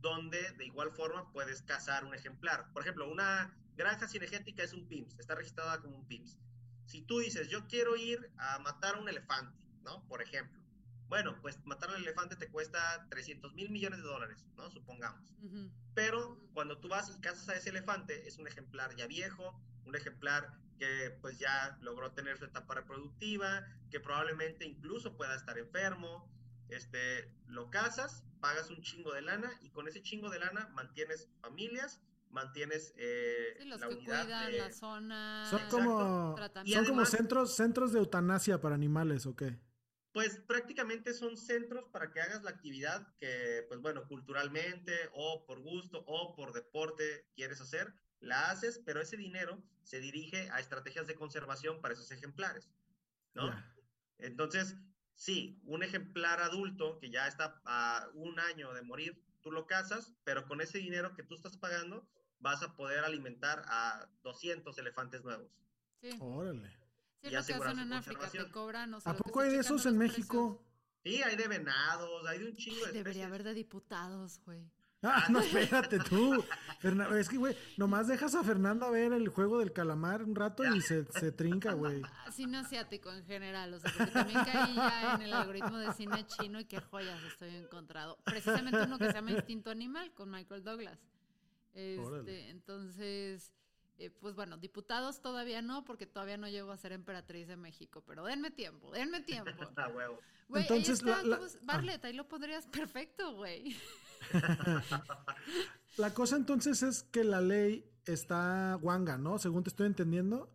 donde 0.00 0.52
de 0.58 0.66
igual 0.66 0.90
forma 0.90 1.30
puedes 1.32 1.62
cazar 1.62 2.04
un 2.04 2.14
ejemplar. 2.14 2.72
Por 2.72 2.82
ejemplo, 2.82 3.10
una 3.10 3.56
granja 3.76 4.08
cinegética 4.08 4.62
es 4.62 4.72
un 4.72 4.86
PIMS, 4.88 5.18
está 5.18 5.34
registrada 5.34 5.80
como 5.80 5.96
un 5.96 6.06
PIMS. 6.06 6.38
Si 6.86 7.02
tú 7.02 7.20
dices, 7.20 7.48
yo 7.48 7.66
quiero 7.68 7.96
ir 7.96 8.30
a 8.36 8.58
matar 8.58 8.98
un 8.98 9.08
elefante, 9.08 9.56
¿no? 9.82 10.06
Por 10.08 10.20
ejemplo. 10.20 10.60
Bueno, 11.08 11.38
pues 11.42 11.64
matar 11.66 11.90
al 11.90 12.02
elefante 12.02 12.36
te 12.36 12.48
cuesta 12.48 13.06
300 13.10 13.54
mil 13.54 13.70
millones 13.70 13.98
de 13.98 14.04
dólares, 14.04 14.46
¿no? 14.56 14.70
Supongamos. 14.70 15.34
Pero 15.94 16.38
cuando 16.54 16.78
tú 16.78 16.88
vas 16.88 17.14
y 17.14 17.20
cazas 17.20 17.48
a 17.50 17.54
ese 17.54 17.70
elefante, 17.70 18.26
es 18.26 18.38
un 18.38 18.48
ejemplar 18.48 18.96
ya 18.96 19.06
viejo, 19.06 19.60
un 19.84 19.96
ejemplar 19.96 20.52
que 20.78 21.16
pues 21.20 21.38
ya 21.38 21.78
logró 21.80 22.12
tener 22.12 22.38
su 22.38 22.44
etapa 22.44 22.74
reproductiva, 22.74 23.64
que 23.90 24.00
probablemente 24.00 24.64
incluso 24.64 25.16
pueda 25.16 25.34
estar 25.36 25.58
enfermo. 25.58 26.28
Este, 26.68 27.30
lo 27.46 27.70
cazas, 27.70 28.24
pagas 28.40 28.70
un 28.70 28.80
chingo 28.80 29.12
de 29.12 29.22
lana 29.22 29.50
y 29.60 29.70
con 29.70 29.86
ese 29.88 30.02
chingo 30.02 30.30
de 30.30 30.38
lana 30.38 30.68
mantienes 30.74 31.28
familias, 31.40 32.00
mantienes 32.30 32.94
eh, 32.96 33.54
Sí, 33.58 33.64
los 33.66 33.78
la 33.80 33.88
que 33.88 33.94
unidad 33.94 34.24
cuidan 34.24 34.50
de- 34.52 34.58
la 34.58 34.70
zona. 34.72 35.46
Son 35.50 35.60
como, 35.70 36.34
tratamiento. 36.34 36.84
son 36.84 36.94
como 36.94 37.06
centros, 37.06 37.54
centros 37.54 37.92
de 37.92 37.98
eutanasia 37.98 38.60
para 38.60 38.74
animales, 38.74 39.26
¿o 39.26 39.36
qué? 39.36 39.58
Pues 40.12 40.38
prácticamente 40.40 41.14
son 41.14 41.36
centros 41.36 41.84
para 41.90 42.10
que 42.10 42.20
hagas 42.20 42.42
la 42.42 42.50
actividad 42.50 43.06
que, 43.18 43.64
pues 43.68 43.80
bueno, 43.80 44.06
culturalmente 44.08 44.92
o 45.14 45.44
por 45.46 45.60
gusto 45.60 46.02
o 46.06 46.34
por 46.34 46.52
deporte 46.52 47.26
quieres 47.34 47.60
hacer, 47.60 47.92
la 48.22 48.50
haces, 48.50 48.80
pero 48.84 49.00
ese 49.00 49.16
dinero 49.16 49.62
se 49.82 50.00
dirige 50.00 50.48
a 50.50 50.60
estrategias 50.60 51.06
de 51.06 51.14
conservación 51.14 51.80
para 51.80 51.94
esos 51.94 52.10
ejemplares, 52.10 52.70
¿no? 53.34 53.48
Ya. 53.48 53.74
Entonces, 54.18 54.76
sí, 55.14 55.60
un 55.64 55.82
ejemplar 55.82 56.40
adulto 56.40 56.98
que 56.98 57.10
ya 57.10 57.26
está 57.26 57.60
a 57.64 58.08
un 58.14 58.38
año 58.38 58.72
de 58.72 58.82
morir, 58.82 59.20
tú 59.42 59.50
lo 59.50 59.66
cazas, 59.66 60.14
pero 60.24 60.46
con 60.46 60.60
ese 60.60 60.78
dinero 60.78 61.14
que 61.14 61.24
tú 61.24 61.34
estás 61.34 61.56
pagando 61.56 62.08
vas 62.38 62.62
a 62.62 62.74
poder 62.76 63.04
alimentar 63.04 63.64
a 63.66 64.08
200 64.22 64.76
elefantes 64.78 65.24
nuevos. 65.24 65.50
Sí, 66.00 66.10
Órale. 66.20 66.68
sí, 67.22 67.28
y 67.28 67.30
lo 67.30 67.44
que 67.44 67.54
hacen 67.54 67.78
en 67.78 67.92
África, 67.92 68.28
te 68.30 68.50
cobran. 68.50 68.94
O 68.94 69.00
sea, 69.00 69.12
¿A 69.12 69.16
poco 69.16 69.40
hay 69.40 69.50
de 69.50 69.58
esos 69.58 69.86
en 69.86 69.98
México? 69.98 70.64
Sí, 71.04 71.22
hay 71.22 71.36
de 71.36 71.48
venados, 71.48 72.26
hay 72.26 72.38
de 72.38 72.46
un 72.46 72.56
chingo 72.56 72.76
de 72.76 72.82
precios. 72.82 72.92
Debería 72.94 73.22
especies. 73.22 73.26
haber 73.26 73.42
de 73.44 73.54
diputados, 73.54 74.40
güey. 74.44 74.70
Ah, 75.02 75.26
no, 75.30 75.40
espérate 75.40 75.98
tú. 75.98 76.44
Es 77.18 77.28
que, 77.28 77.36
güey, 77.36 77.56
nomás 77.76 78.06
dejas 78.08 78.34
a 78.34 78.42
Fernanda 78.44 78.88
ver 78.90 79.12
el 79.12 79.28
juego 79.28 79.58
del 79.58 79.72
calamar 79.72 80.22
un 80.22 80.34
rato 80.34 80.64
y 80.64 80.80
se, 80.80 81.04
se 81.12 81.32
trinca, 81.32 81.72
güey. 81.72 82.02
Ah, 82.04 82.30
Cine 82.32 82.58
asiático 82.58 83.12
en 83.12 83.24
general, 83.24 83.74
o 83.74 83.80
sea, 83.80 83.92
porque 83.96 84.12
también 84.12 84.44
caí 84.44 84.74
ya 84.74 85.14
en 85.14 85.22
el 85.22 85.32
algoritmo 85.32 85.76
de 85.78 85.92
cine 85.92 86.26
chino 86.26 86.60
y 86.60 86.64
qué 86.66 86.80
joyas 86.80 87.20
estoy 87.24 87.54
encontrado. 87.56 88.16
Precisamente 88.24 88.80
uno 88.82 88.98
que 88.98 89.06
se 89.06 89.12
llama 89.12 89.32
Instinto 89.32 89.70
Animal 89.70 90.12
con 90.14 90.30
Michael 90.30 90.62
Douglas. 90.64 90.98
Este, 91.74 92.50
entonces, 92.50 93.52
eh, 93.98 94.10
pues 94.10 94.34
bueno, 94.34 94.56
diputados 94.56 95.20
todavía 95.20 95.62
no, 95.62 95.84
porque 95.84 96.06
todavía 96.06 96.36
no 96.36 96.48
llego 96.48 96.70
a 96.70 96.76
ser 96.76 96.92
emperatriz 96.92 97.48
de 97.48 97.56
México, 97.56 98.02
pero 98.06 98.24
denme 98.24 98.50
tiempo, 98.50 98.90
denme 98.92 99.20
tiempo. 99.20 99.50
Ah, 99.76 99.88
huevo. 99.88 100.18
Güey, 100.48 100.62
Entonces, 100.62 101.02
ahí 101.02 101.10
está, 101.10 101.22
la- 101.22 101.28
la- 101.28 101.36
¿cómo 101.36 101.46
es? 101.46 101.58
Barlet, 101.64 102.04
ahí 102.04 102.12
lo 102.12 102.28
pondrías 102.28 102.66
perfecto, 102.66 103.34
güey. 103.36 103.74
La 105.98 106.14
cosa 106.14 106.36
entonces 106.36 106.82
es 106.82 107.02
que 107.02 107.22
la 107.24 107.40
ley 107.40 107.84
está 108.06 108.78
guanga, 108.80 109.18
¿no? 109.18 109.38
Según 109.38 109.62
te 109.62 109.68
estoy 109.70 109.86
entendiendo. 109.86 110.48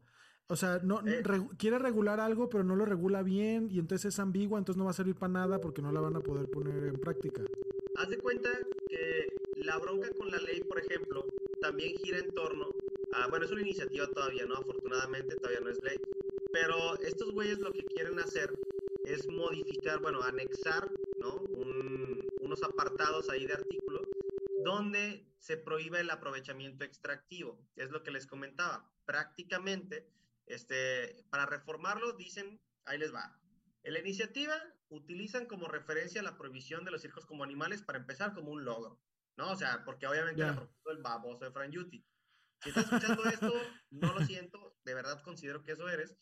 O 0.47 0.55
sea, 0.55 0.79
no 0.83 1.01
Eh. 1.05 1.21
quiere 1.57 1.77
regular 1.77 2.19
algo, 2.19 2.49
pero 2.49 2.63
no 2.63 2.75
lo 2.75 2.85
regula 2.85 3.21
bien 3.21 3.67
y 3.69 3.79
entonces 3.79 4.13
es 4.13 4.19
ambigua, 4.19 4.57
entonces 4.57 4.77
no 4.79 4.85
va 4.85 4.91
a 4.91 4.93
servir 4.95 5.15
para 5.15 5.31
nada 5.33 5.59
porque 5.59 5.81
no 5.81 5.91
la 5.91 5.99
van 6.01 6.15
a 6.15 6.21
poder 6.21 6.49
poner 6.49 6.83
en 6.85 6.99
práctica. 6.99 7.41
haz 7.97 8.09
de 8.09 8.17
cuenta 8.19 8.49
que 8.89 9.27
la 9.55 9.77
bronca 9.79 10.07
con 10.17 10.29
la 10.29 10.37
ley, 10.37 10.61
por 10.61 10.79
ejemplo, 10.79 11.25
también 11.61 11.95
gira 11.97 12.19
en 12.19 12.29
torno 12.33 12.67
a, 13.13 13.27
bueno, 13.27 13.45
es 13.45 13.51
una 13.51 13.61
iniciativa 13.61 14.05
todavía, 14.07 14.45
¿no? 14.45 14.55
Afortunadamente 14.55 15.35
todavía 15.35 15.59
no 15.61 15.69
es 15.69 15.79
ley, 15.83 15.97
pero 16.53 16.97
estos 17.01 17.31
güeyes 17.31 17.59
lo 17.59 17.71
que 17.71 17.83
quieren 17.83 18.19
hacer 18.19 18.53
es 19.05 19.27
modificar, 19.27 19.99
bueno, 19.99 20.21
anexar, 20.21 20.89
¿no? 21.19 21.41
Unos 22.47 22.63
apartados 22.63 23.29
ahí 23.29 23.45
de 23.45 23.53
artículo 23.53 24.01
donde 24.63 25.25
se 25.37 25.57
prohíbe 25.57 25.99
el 25.99 26.09
aprovechamiento 26.09 26.83
extractivo, 26.83 27.57
es 27.75 27.89
lo 27.91 28.03
que 28.03 28.11
les 28.11 28.27
comentaba. 28.27 28.91
Prácticamente, 29.05 30.09
este, 30.45 31.23
para 31.29 31.45
reformarlo, 31.45 32.13
dicen, 32.13 32.59
ahí 32.85 32.97
les 32.97 33.13
va. 33.13 33.39
En 33.83 33.93
la 33.93 33.99
iniciativa 33.99 34.55
utilizan 34.89 35.45
como 35.45 35.67
referencia 35.67 36.21
la 36.21 36.37
prohibición 36.37 36.83
de 36.83 36.91
los 36.91 37.01
circos 37.01 37.25
como 37.25 37.43
animales 37.43 37.81
para 37.81 37.99
empezar 37.99 38.33
como 38.33 38.51
un 38.51 38.65
logro, 38.65 38.99
¿no? 39.37 39.51
O 39.51 39.55
sea, 39.55 39.83
porque 39.85 40.07
obviamente 40.07 40.41
yeah. 40.41 40.53
la 40.53 40.91
el 40.91 41.01
baboso 41.01 41.45
de 41.45 41.51
Frank 41.51 41.71
Yuti. 41.71 42.05
Si 42.61 42.69
estás 42.69 42.85
escuchando 42.85 43.23
esto, 43.25 43.53
no 43.91 44.13
lo 44.13 44.25
siento, 44.25 44.75
de 44.83 44.93
verdad 44.93 45.21
considero 45.21 45.63
que 45.63 45.73
eso 45.73 45.87
eres. 45.87 46.17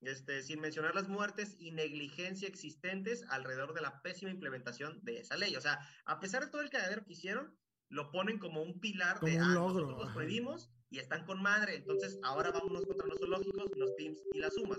Este, 0.00 0.42
sin 0.42 0.60
mencionar 0.60 0.94
las 0.94 1.08
muertes 1.08 1.56
y 1.58 1.72
negligencia 1.72 2.46
existentes 2.46 3.24
alrededor 3.30 3.74
de 3.74 3.80
la 3.80 4.00
pésima 4.00 4.30
implementación 4.30 5.04
de 5.04 5.18
esa 5.18 5.36
ley. 5.36 5.56
O 5.56 5.60
sea, 5.60 5.80
a 6.04 6.20
pesar 6.20 6.44
de 6.44 6.50
todo 6.50 6.62
el 6.62 6.70
cagadero 6.70 7.04
que 7.04 7.14
hicieron, 7.14 7.56
lo 7.88 8.10
ponen 8.10 8.38
como 8.38 8.62
un 8.62 8.78
pilar 8.80 9.18
como 9.18 9.32
de, 9.32 9.38
un 9.38 9.44
ah, 9.44 9.54
logro. 9.54 9.86
nosotros 9.86 10.06
los 10.06 10.14
prohibimos 10.14 10.70
y 10.90 10.98
están 10.98 11.24
con 11.24 11.42
madre. 11.42 11.76
Entonces, 11.76 12.18
ahora 12.22 12.52
vámonos 12.52 12.86
contra 12.86 13.06
los 13.06 13.18
zoológicos, 13.18 13.70
los 13.76 13.90
PIMS 13.92 14.22
y 14.32 14.38
las 14.38 14.54
sumas. 14.54 14.78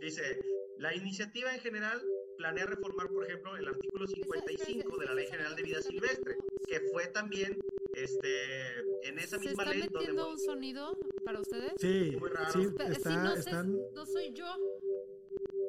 Dice, 0.00 0.38
la 0.78 0.94
iniciativa 0.94 1.54
en 1.54 1.60
general 1.60 2.00
planea 2.36 2.66
reformar, 2.66 3.08
por 3.08 3.24
ejemplo, 3.24 3.56
el 3.56 3.68
artículo 3.68 4.06
55 4.06 4.98
de 4.98 5.06
la 5.06 5.14
Ley 5.14 5.26
General 5.26 5.54
de 5.54 5.62
Vida 5.62 5.82
Silvestre, 5.82 6.36
que 6.66 6.80
fue 6.92 7.06
también 7.08 7.58
este, 7.94 8.78
en 9.02 9.18
esa 9.18 9.38
¿Se 9.38 9.48
misma 9.48 9.64
está 9.64 9.74
ley 9.74 9.82
metiendo 9.82 10.22
donde... 10.22 10.40
un 10.40 10.46
sonido 10.46 10.98
para 11.24 11.40
ustedes? 11.40 11.72
Sí, 11.78 12.16
Muy 12.18 12.30
raro. 12.30 12.50
sí, 12.52 12.62
está- 12.62 12.88
no, 13.22 13.30
sé- 13.34 13.38
están, 13.40 13.78
no 13.94 14.06
soy 14.06 14.32
yo. 14.32 14.46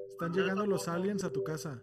están 0.09 0.33
llegando 0.33 0.65
los 0.65 0.87
aliens 0.87 1.23
a 1.23 1.31
tu 1.31 1.43
casa. 1.43 1.81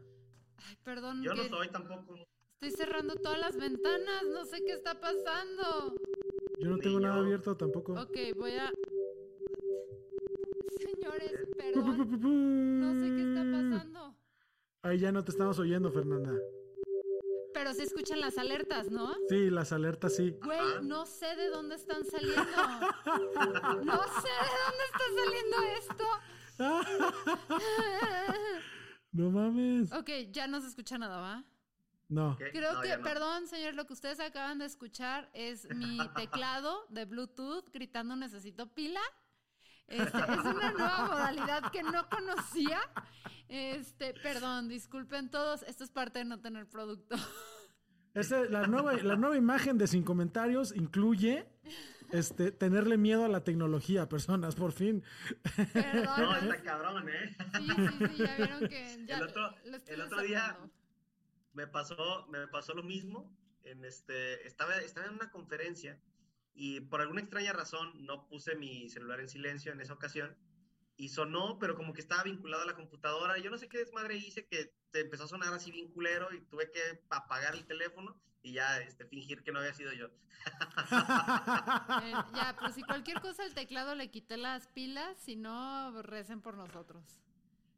Ay, 0.57 0.77
perdón. 0.85 1.23
Yo 1.23 1.35
no 1.35 1.45
soy 1.49 1.69
tampoco. 1.71 2.15
Estoy 2.61 2.71
cerrando 2.73 3.15
todas 3.17 3.39
las 3.39 3.57
ventanas. 3.57 4.25
No 4.33 4.45
sé 4.45 4.63
qué 4.65 4.73
está 4.73 5.01
pasando. 5.01 5.95
Yo 6.59 6.69
no 6.71 6.77
Ni 6.77 6.83
tengo 6.83 6.99
nada 7.01 7.17
abierto 7.17 7.57
tampoco. 7.57 7.93
Ok, 7.95 8.17
voy 8.37 8.53
a. 8.53 8.71
Señores, 10.79 11.33
perdón. 11.57 12.21
No 12.81 12.95
sé 13.01 13.07
qué 13.15 13.23
está 13.23 13.43
pasando. 13.45 14.17
Ahí 14.83 14.99
ya 14.99 15.13
no 15.13 15.23
te 15.25 15.31
estamos 15.31 15.59
oyendo, 15.59 15.91
Fernanda. 15.93 16.33
Pero 17.69 17.75
se 17.75 17.83
escuchan 17.85 18.21
las 18.21 18.37
alertas, 18.39 18.91
¿no? 18.91 19.15
Sí, 19.29 19.51
las 19.51 19.71
alertas 19.73 20.17
sí. 20.17 20.37
Güey, 20.43 20.83
no 20.83 21.07
sé 21.07 21.37
de 21.37 21.49
dónde 21.51 21.77
están 21.77 22.05
saliendo. 22.05 22.43
No 22.45 24.03
sé 24.03 24.31
de 24.31 24.57
dónde 24.65 24.85
está 24.91 25.05
saliendo 25.17 25.57
esto. 25.79 26.05
No 29.11 29.31
mames. 29.31 29.91
Ok, 29.93 30.11
ya 30.31 30.47
no 30.47 30.61
se 30.61 30.69
escucha 30.69 30.99
nada, 30.99 31.17
¿va? 31.19 31.43
No. 32.09 32.37
Creo 32.53 32.75
No, 32.75 32.83
que, 32.83 32.95
no. 32.97 33.03
perdón, 33.03 33.47
señor, 33.49 33.75
lo 33.75 33.87
que 33.87 33.95
ustedes 33.95 34.21
acaban 34.21 34.59
de 34.59 34.67
escuchar 34.67 35.31
es 35.33 35.67
mi 35.75 35.99
teclado 36.15 36.85
de 36.91 37.07
Bluetooth 37.07 37.71
gritando 37.73 38.15
necesito 38.17 38.67
pila. 38.75 39.01
Este, 39.87 40.19
es 40.19 40.45
una 40.45 40.73
nueva 40.73 41.07
modalidad 41.11 41.71
que 41.73 41.83
no 41.83 42.07
conocía. 42.11 42.81
Este, 43.49 44.13
perdón, 44.13 44.69
disculpen 44.69 45.31
todos, 45.31 45.63
esto 45.63 45.85
es 45.85 45.91
parte 45.91 46.19
de 46.19 46.27
no 46.27 46.39
tener 46.41 46.69
producto. 46.69 47.17
Ese- 48.15 48.49
la, 48.49 48.67
nueva, 48.67 48.95
la 48.95 49.17
nueva 49.17 49.37
imagen 49.37 49.79
de 49.79 49.87
Sin 49.87 50.03
Comentarios 50.03 50.75
incluye 50.75 51.47
este, 52.11 52.51
tenerle 52.53 52.97
miedo 52.97 53.25
a 53.25 53.29
la 53.29 53.45
tecnología, 53.45 54.09
personas, 54.09 54.55
por 54.55 54.73
fin. 54.73 55.03
Perdón. 55.73 56.05
No, 56.19 56.37
es- 56.37 56.43
está 56.45 56.63
cabrón, 56.63 57.09
¿eh? 57.09 57.37
Sí, 57.39 57.67
sí, 57.69 58.07
sí, 58.17 58.17
ya 58.25 58.37
vieron 58.37 58.69
que 58.69 59.05
ya 59.07 59.17
El 59.19 59.23
otro- 59.25 59.55
lo 59.67 59.77
estoy 59.77 59.95
el 59.95 60.01
otro 60.01 60.23
día- 60.23 60.59
me 61.53 61.67
pasó, 61.67 62.27
me 62.31 62.47
pasó 62.49 62.75
lo 62.75 62.83
mismo. 62.83 63.35
En 63.65 63.85
este, 63.85 64.47
estaba, 64.47 64.77
estaba 64.79 65.07
en 65.09 65.15
una 65.15 65.31
conferencia 65.31 66.01
y 66.55 66.81
por 66.81 67.01
alguna 67.03 67.21
extraña 67.21 67.53
razón 67.53 68.07
no 68.07 68.27
puse 68.27 68.55
mi 68.57 68.89
celular 68.89 69.21
en 69.21 69.29
silencio 69.29 69.73
en 69.73 69.81
esa 69.81 69.93
ocasión 69.93 70.35
y 70.99 71.09
sonó, 71.09 71.59
pero 71.61 71.77
como 71.77 71.95
que 71.95 72.01
estaba 72.01 72.25
vinculado 72.25 72.65
a 72.65 72.67
la 72.67 72.75
computadora. 72.75 73.39
Yo 73.39 73.51
no 73.51 73.57
sé 73.57 73.69
qué 73.69 73.79
desmadre 73.79 74.17
hice 74.17 74.47
que 74.47 74.75
te 74.91 75.01
empezó 75.01 75.25
a 75.25 75.29
sonar 75.29 75.55
así 75.55 75.71
bien 75.71 75.93
culero 75.93 76.35
y 76.35 76.41
tuve 76.41 76.71
que 76.73 77.05
apagar 77.09 77.55
el 77.55 77.65
teléfono 77.67 78.21
y 78.43 78.55
ya 78.55 78.81
este, 78.81 79.07
fingir 79.07 79.45
que 79.45 79.53
no 79.53 79.61
había 79.61 79.73
sido 79.73 79.93
yo. 79.93 80.07
Eh, 80.07 80.11
ya, 82.35 82.57
pues 82.59 82.75
si 82.75 82.83
cualquier 82.83 83.21
cosa 83.21 83.45
el 83.45 83.55
teclado 83.55 83.95
le 83.95 84.11
quité 84.11 84.37
las 84.37 84.67
pilas, 84.67 85.17
si 85.19 85.37
no, 85.37 86.03
recen 86.03 86.41
por 86.41 86.57
nosotros. 86.57 87.21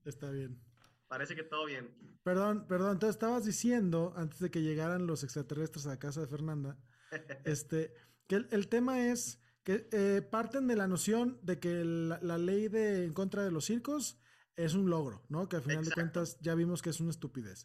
Está 0.07 0.31
bien. 0.31 0.59
Parece 1.07 1.37
que 1.37 1.43
todo 1.43 1.67
bien. 1.67 1.95
Perdón, 2.23 2.67
perdón. 2.67 2.93
Entonces 2.93 3.17
estabas 3.17 3.45
diciendo, 3.45 4.15
antes 4.17 4.39
de 4.39 4.51
que 4.51 4.63
llegaran 4.63 5.07
los 5.07 5.25
extraterrestres 5.25 5.85
a 5.85 5.91
la 5.91 5.99
casa 5.99 6.23
de 6.23 6.27
Fernanda, 6.27 6.79
este, 7.45 7.93
que 8.27 8.37
el, 8.37 8.49
el 8.51 8.69
tema 8.69 9.09
es 9.09 9.43
que 9.65 9.89
eh, 9.93 10.23
parten 10.23 10.67
de 10.67 10.77
la 10.77 10.87
noción 10.89 11.39
de 11.43 11.59
que 11.61 11.85
la, 11.85 12.19
la 12.23 12.39
ley 12.39 12.69
de 12.69 13.05
en 13.05 13.13
contra 13.13 13.45
de 13.45 13.51
los 13.51 13.65
circos 13.67 14.19
es 14.57 14.75
un 14.75 14.91
logro, 14.91 15.23
¿no? 15.29 15.49
Que 15.49 15.57
al 15.57 15.63
final 15.63 15.79
Exacto. 15.79 15.91
de 16.01 16.03
cuentas 16.03 16.39
ya 16.41 16.55
vimos 16.55 16.83
que 16.83 16.91
es 16.91 17.01
una 17.01 17.11
estupidez. 17.11 17.65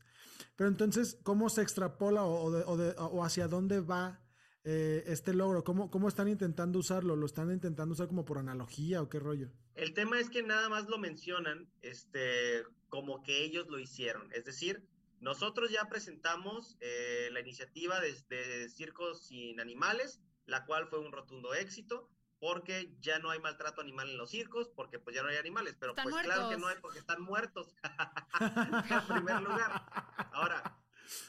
Pero 0.56 0.70
entonces, 0.70 1.18
¿cómo 1.24 1.50
se 1.50 1.62
extrapola 1.62 2.24
o, 2.24 2.44
o 2.46 2.52
de- 2.52 2.64
o 2.66 2.78
de- 2.78 2.96
o 2.98 3.24
hacia 3.24 3.48
dónde 3.48 3.80
va 3.82 4.22
eh, 4.64 5.04
este 5.08 5.34
logro? 5.34 5.64
¿Cómo, 5.64 5.90
¿Cómo 5.92 6.08
están 6.08 6.28
intentando 6.28 6.80
usarlo? 6.80 7.16
¿Lo 7.16 7.26
están 7.26 7.52
intentando 7.52 7.94
usar 7.94 8.08
como 8.08 8.26
por 8.26 8.38
analogía 8.38 9.02
o 9.02 9.10
qué 9.10 9.20
rollo? 9.20 9.52
El 9.76 9.94
tema 9.94 10.20
es 10.20 10.30
que 10.30 10.42
nada 10.44 10.70
más 10.70 10.88
lo 10.88 10.98
mencionan 10.98 11.70
este, 11.82 12.64
como 12.90 13.22
que 13.24 13.44
ellos 13.44 13.68
lo 13.70 13.78
hicieron. 13.80 14.32
Es 14.34 14.46
decir, 14.46 14.88
nosotros 15.20 15.72
ya 15.72 15.88
presentamos 15.90 16.78
eh, 16.82 17.30
la 17.32 17.42
iniciativa 17.42 18.00
de, 18.00 18.14
de 18.30 18.70
Circos 18.70 19.28
Sin 19.28 19.60
Animales, 19.60 20.20
la 20.46 20.66
cual 20.66 20.88
fue 20.88 21.00
un 21.00 21.12
rotundo 21.12 21.54
éxito, 21.54 22.10
porque 22.40 22.96
ya 23.00 23.20
no 23.20 23.30
hay 23.30 23.40
maltrato 23.40 23.82
animal 23.82 24.10
en 24.10 24.18
los 24.18 24.30
circos, 24.30 24.70
porque 24.70 25.00
pues 25.00 25.16
ya 25.16 25.24
no 25.24 25.30
hay 25.30 25.38
animales, 25.38 25.76
pero 25.80 25.94
Están 25.94 26.10
pues 26.10 26.24
claro 26.24 26.50
que 26.50 26.58
no 26.58 26.68
hay 26.68 26.76
porque 26.82 27.00
están 27.00 27.22
muertos. 27.22 27.76
en 28.40 29.08
primer 29.08 29.42
lugar. 29.42 29.86
Ahora, 30.34 30.78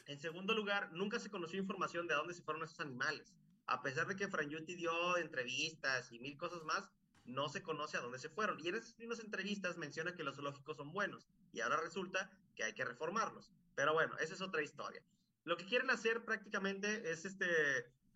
en 0.06 0.20
segundo 0.20 0.54
lugar, 0.54 0.92
nunca 0.92 1.18
se 1.18 1.30
conoció 1.30 1.58
información 1.58 2.06
de 2.06 2.14
a 2.14 2.18
dónde 2.18 2.34
se 2.34 2.42
fueron 2.42 2.62
esos 2.62 2.80
animales. 2.80 3.34
A 3.66 3.82
pesar 3.82 4.06
de 4.06 4.16
que 4.16 4.28
Frangiuti 4.28 4.74
dio 4.74 5.16
entrevistas 5.16 6.12
y 6.12 6.18
mil 6.18 6.36
cosas 6.36 6.62
más, 6.64 6.90
no 7.24 7.48
se 7.48 7.62
conoce 7.62 7.96
a 7.96 8.00
dónde 8.00 8.18
se 8.18 8.28
fueron. 8.28 8.60
Y 8.60 8.68
en 8.68 8.76
esas 8.76 8.98
mismas 8.98 9.20
entrevistas 9.20 9.76
menciona 9.76 10.14
que 10.14 10.22
los 10.22 10.36
zoológicos 10.36 10.76
son 10.76 10.92
buenos 10.92 11.28
y 11.52 11.60
ahora 11.60 11.78
resulta 11.78 12.30
que 12.54 12.64
hay 12.64 12.74
que 12.74 12.84
reformarlos. 12.84 13.50
Pero 13.74 13.92
bueno, 13.92 14.16
esa 14.18 14.34
es 14.34 14.40
otra 14.40 14.62
historia. 14.62 15.02
Lo 15.44 15.56
que 15.56 15.66
quieren 15.66 15.90
hacer 15.90 16.24
prácticamente 16.24 17.10
es 17.10 17.24
este, 17.24 17.46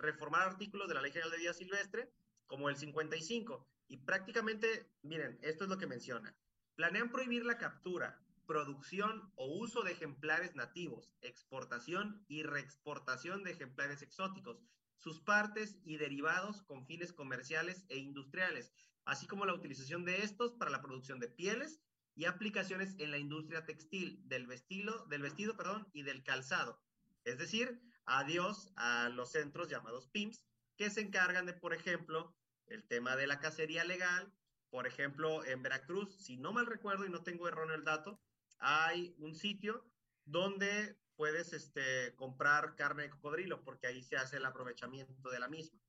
reformar 0.00 0.42
artículos 0.42 0.88
de 0.88 0.94
la 0.94 1.02
Ley 1.02 1.12
General 1.12 1.30
de 1.30 1.38
Vida 1.38 1.54
Silvestre, 1.54 2.10
como 2.46 2.68
el 2.68 2.76
55. 2.76 3.68
Y 3.88 3.98
prácticamente, 3.98 4.90
miren, 5.02 5.38
esto 5.42 5.64
es 5.64 5.70
lo 5.70 5.78
que 5.78 5.86
menciona. 5.86 6.34
Planean 6.74 7.10
prohibir 7.10 7.44
la 7.44 7.58
captura, 7.58 8.20
producción 8.46 9.30
o 9.36 9.46
uso 9.46 9.82
de 9.82 9.92
ejemplares 9.92 10.56
nativos, 10.56 11.12
exportación 11.20 12.24
y 12.26 12.42
reexportación 12.42 13.44
de 13.44 13.52
ejemplares 13.52 14.02
exóticos, 14.02 14.64
sus 14.96 15.20
partes 15.20 15.78
y 15.84 15.96
derivados 15.96 16.62
con 16.62 16.86
fines 16.86 17.12
comerciales 17.12 17.84
e 17.88 17.98
industriales, 17.98 18.72
así 19.04 19.26
como 19.26 19.46
la 19.46 19.54
utilización 19.54 20.04
de 20.04 20.22
estos 20.22 20.52
para 20.52 20.70
la 20.70 20.82
producción 20.82 21.20
de 21.20 21.28
pieles 21.28 21.80
y 22.14 22.24
aplicaciones 22.24 22.96
en 22.98 23.10
la 23.10 23.18
industria 23.18 23.64
textil, 23.64 24.20
del 24.28 24.46
vestido, 24.46 25.06
del 25.06 25.22
vestido 25.22 25.56
perdón, 25.56 25.88
y 25.92 26.02
del 26.02 26.22
calzado. 26.22 26.82
Es 27.24 27.38
decir, 27.38 27.80
adiós 28.10 28.72
a 28.76 29.08
los 29.08 29.32
centros 29.32 29.68
llamados 29.68 30.08
PIMS, 30.08 30.44
que 30.76 30.90
se 30.90 31.00
encargan 31.00 31.46
de, 31.46 31.52
por 31.52 31.74
ejemplo, 31.74 32.34
el 32.66 32.86
tema 32.86 33.16
de 33.16 33.26
la 33.26 33.38
cacería 33.38 33.84
legal. 33.84 34.32
Por 34.70 34.86
ejemplo, 34.86 35.44
en 35.44 35.62
Veracruz, 35.62 36.16
si 36.16 36.36
no 36.36 36.52
mal 36.52 36.66
recuerdo 36.66 37.04
y 37.04 37.10
no 37.10 37.22
tengo 37.22 37.48
erróneo 37.48 37.74
el 37.74 37.84
dato, 37.84 38.20
hay 38.58 39.14
un 39.18 39.34
sitio 39.34 39.84
donde 40.24 40.96
puedes 41.16 41.52
este, 41.52 42.14
comprar 42.16 42.76
carne 42.76 43.04
de 43.04 43.10
cocodrilo, 43.10 43.62
porque 43.62 43.88
ahí 43.88 44.02
se 44.02 44.16
hace 44.16 44.36
el 44.36 44.44
aprovechamiento 44.44 45.28
de 45.30 45.38
la 45.38 45.48
misma. 45.48 45.80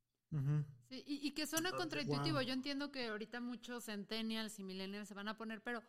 Sí, 0.90 1.04
y, 1.06 1.28
y 1.28 1.32
que 1.34 1.46
suena 1.46 1.70
Entonces, 1.70 1.90
contraintuitivo. 1.90 2.38
wow. 2.38 2.46
Yo 2.46 2.54
entiendo 2.54 2.92
que 2.92 3.08
ahorita 3.08 3.42
muchos 3.42 3.86
centennials 3.86 4.60
y 4.60 4.64
millennials 4.64 5.08
se 5.08 5.14
van 5.14 5.28
a 5.28 5.38
poner, 5.38 5.62
pero 5.62 5.84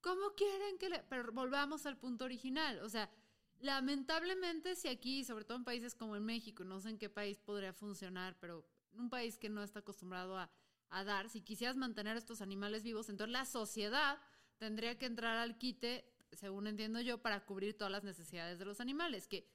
¿cómo 0.00 0.34
quieren 0.34 0.78
que 0.78 0.88
le...? 0.88 1.02
Pero 1.08 1.32
volvamos 1.32 1.86
al 1.86 1.96
punto 1.96 2.24
original. 2.24 2.80
O 2.80 2.88
sea, 2.88 3.10
lamentablemente 3.60 4.76
si 4.76 4.88
aquí, 4.88 5.24
sobre 5.24 5.44
todo 5.44 5.58
en 5.58 5.64
países 5.64 5.94
como 5.94 6.16
en 6.16 6.24
México, 6.24 6.64
no 6.64 6.80
sé 6.80 6.90
en 6.90 6.98
qué 6.98 7.08
país 7.08 7.38
podría 7.38 7.72
funcionar, 7.72 8.36
pero 8.40 8.66
en 8.92 9.00
un 9.00 9.10
país 9.10 9.38
que 9.38 9.48
no 9.48 9.62
está 9.62 9.80
acostumbrado 9.80 10.38
a, 10.38 10.50
dar, 11.04 11.28
si 11.28 11.42
quisieras 11.42 11.76
mantener 11.76 12.16
estos 12.16 12.40
animales 12.40 12.82
vivos, 12.82 13.08
entonces 13.08 13.32
la 13.32 13.44
sociedad 13.44 14.18
tendría 14.56 14.96
que 14.96 15.06
entrar 15.06 15.36
al 15.36 15.58
quite, 15.58 16.10
según 16.32 16.66
entiendo 16.66 17.00
yo, 17.00 17.18
para 17.18 17.44
cubrir 17.44 17.76
todas 17.76 17.90
las 17.90 18.04
necesidades 18.04 18.58
de 18.58 18.64
los 18.64 18.80
animales, 18.80 19.26
que 19.26 19.50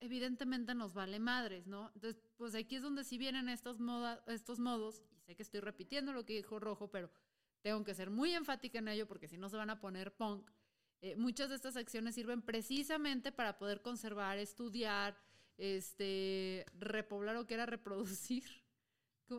evidentemente 0.00 0.74
nos 0.74 0.94
vale 0.94 1.18
madres, 1.18 1.66
¿no? 1.66 1.90
Entonces, 1.94 2.22
pues 2.36 2.54
aquí 2.54 2.76
es 2.76 2.82
donde 2.82 3.04
si 3.04 3.18
vienen 3.18 3.48
estos, 3.48 3.80
moda, 3.80 4.22
estos 4.28 4.60
modos, 4.60 5.02
y 5.10 5.20
sé 5.22 5.34
que 5.34 5.42
estoy 5.42 5.60
repitiendo 5.60 6.12
lo 6.12 6.24
que 6.24 6.34
dijo 6.34 6.60
Rojo, 6.60 6.90
pero 6.90 7.10
tengo 7.62 7.82
que 7.82 7.94
ser 7.94 8.10
muy 8.10 8.32
enfática 8.32 8.78
en 8.78 8.88
ello 8.88 9.08
porque 9.08 9.26
si 9.26 9.38
no 9.38 9.48
se 9.48 9.56
van 9.56 9.70
a 9.70 9.80
poner 9.80 10.14
punk. 10.14 10.50
Eh, 11.02 11.16
muchas 11.16 11.48
de 11.48 11.56
estas 11.56 11.76
acciones 11.76 12.14
sirven 12.14 12.42
precisamente 12.42 13.32
para 13.32 13.58
poder 13.58 13.82
conservar, 13.82 14.38
estudiar, 14.38 15.18
este, 15.58 16.64
repoblar 16.74 17.36
o 17.36 17.46
que 17.46 17.54
era 17.54 17.66
reproducir. 17.66 18.44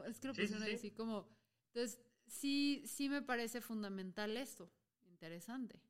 Es 0.06 0.20
que 0.20 0.28
lo 0.28 0.34
pusieron 0.34 0.64
así 0.64 0.92
como. 0.92 1.30
Entonces, 1.68 2.02
sí, 2.26 2.84
sí 2.86 3.08
me 3.08 3.22
parece 3.22 3.62
fundamental 3.62 4.36
esto. 4.36 4.70
Interesante. 5.06 5.82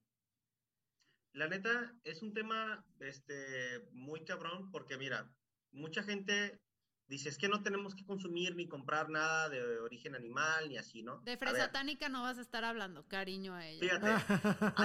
La 1.34 1.48
neta, 1.48 1.96
es 2.04 2.22
un 2.22 2.32
tema 2.32 2.86
este, 3.00 3.88
muy 3.92 4.24
cabrón 4.24 4.70
porque, 4.70 4.98
mira, 4.98 5.36
mucha 5.72 6.04
gente 6.04 6.62
dice, 7.08 7.30
es 7.30 7.38
que 7.38 7.48
no 7.48 7.64
tenemos 7.64 7.96
que 7.96 8.06
consumir 8.06 8.56
ni 8.56 8.68
comprar 8.68 9.10
nada 9.10 9.50
de 9.50 9.80
origen 9.80 10.16
animal 10.16 10.70
ni 10.70 10.78
así, 10.78 11.04
¿no? 11.04 11.20
De 11.20 11.38
fresa 11.38 11.72
tánica 11.72 12.10
no 12.10 12.24
vas 12.24 12.38
a 12.38 12.42
estar 12.42 12.64
hablando, 12.64 13.08
cariño 13.08 13.54
a 13.54 13.66
ella. 13.66 13.80
Fíjate. 13.80 14.26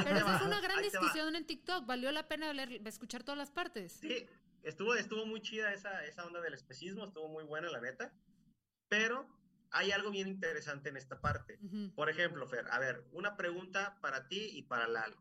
Pero 0.04 0.16
esa 0.18 0.37
es 0.37 0.42
una 0.42 0.61
gran 0.61 0.82
discusión 0.82 1.35
en 1.37 1.46
TikTok, 1.46 1.87
valió 1.87 2.12
la 2.12 2.28
pena 2.28 2.52
escuchar 2.85 3.22
todas 3.22 3.38
las 3.38 3.50
partes. 3.50 3.92
Sí, 3.92 4.26
estuvo, 4.62 4.94
estuvo 4.94 5.26
muy 5.26 5.40
chida 5.40 5.72
esa, 5.72 6.04
esa 6.04 6.24
onda 6.24 6.40
del 6.40 6.54
especismo, 6.54 7.04
estuvo 7.04 7.28
muy 7.28 7.44
buena, 7.44 7.70
la 7.70 7.80
neta. 7.80 8.12
Pero 8.88 9.26
hay 9.70 9.90
algo 9.90 10.11
bien 10.11 10.28
interesante 10.28 10.90
en 10.90 10.96
esta 10.96 11.20
parte. 11.20 11.58
Por 11.94 12.11
ejemplo, 12.11 12.46
Fer, 12.46 12.66
a 12.70 12.78
ver, 12.78 13.04
una 13.12 13.37
pregunta 13.37 13.98
para 14.00 14.28
ti 14.28 14.50
y 14.52 14.62
para 14.62 14.87
Lalo. 14.87 15.20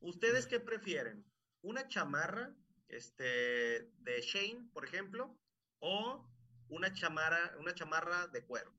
¿Ustedes 0.00 0.46
qué 0.46 0.60
prefieren? 0.60 1.24
¿Una 1.62 1.88
chamarra 1.88 2.54
este, 2.88 3.90
de 3.98 4.20
Shane, 4.20 4.68
por 4.72 4.84
ejemplo, 4.84 5.36
o 5.80 6.24
una 6.68 6.92
chamarra, 6.92 7.52
una 7.58 7.74
chamarra 7.74 8.26
de 8.28 8.44
cuero? 8.44 8.72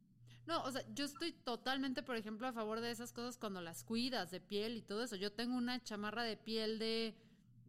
No, 0.45 0.63
o 0.63 0.71
sea, 0.71 0.83
yo 0.95 1.05
estoy 1.05 1.31
totalmente, 1.31 2.01
por 2.01 2.15
ejemplo, 2.15 2.47
a 2.47 2.53
favor 2.53 2.81
de 2.81 2.89
esas 2.89 3.13
cosas 3.13 3.37
cuando 3.37 3.61
las 3.61 3.83
cuidas 3.83 4.31
de 4.31 4.41
piel 4.41 4.77
y 4.77 4.81
todo 4.81 5.03
eso. 5.03 5.15
Yo 5.15 5.31
tengo 5.31 5.55
una 5.55 5.83
chamarra 5.83 6.23
de 6.23 6.37
piel 6.37 6.79
de, 6.79 7.15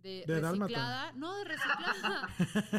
de, 0.02 0.24
reciclada. 0.26 1.12
No, 1.12 1.36
de 1.36 1.44
reciclada. 1.44 2.28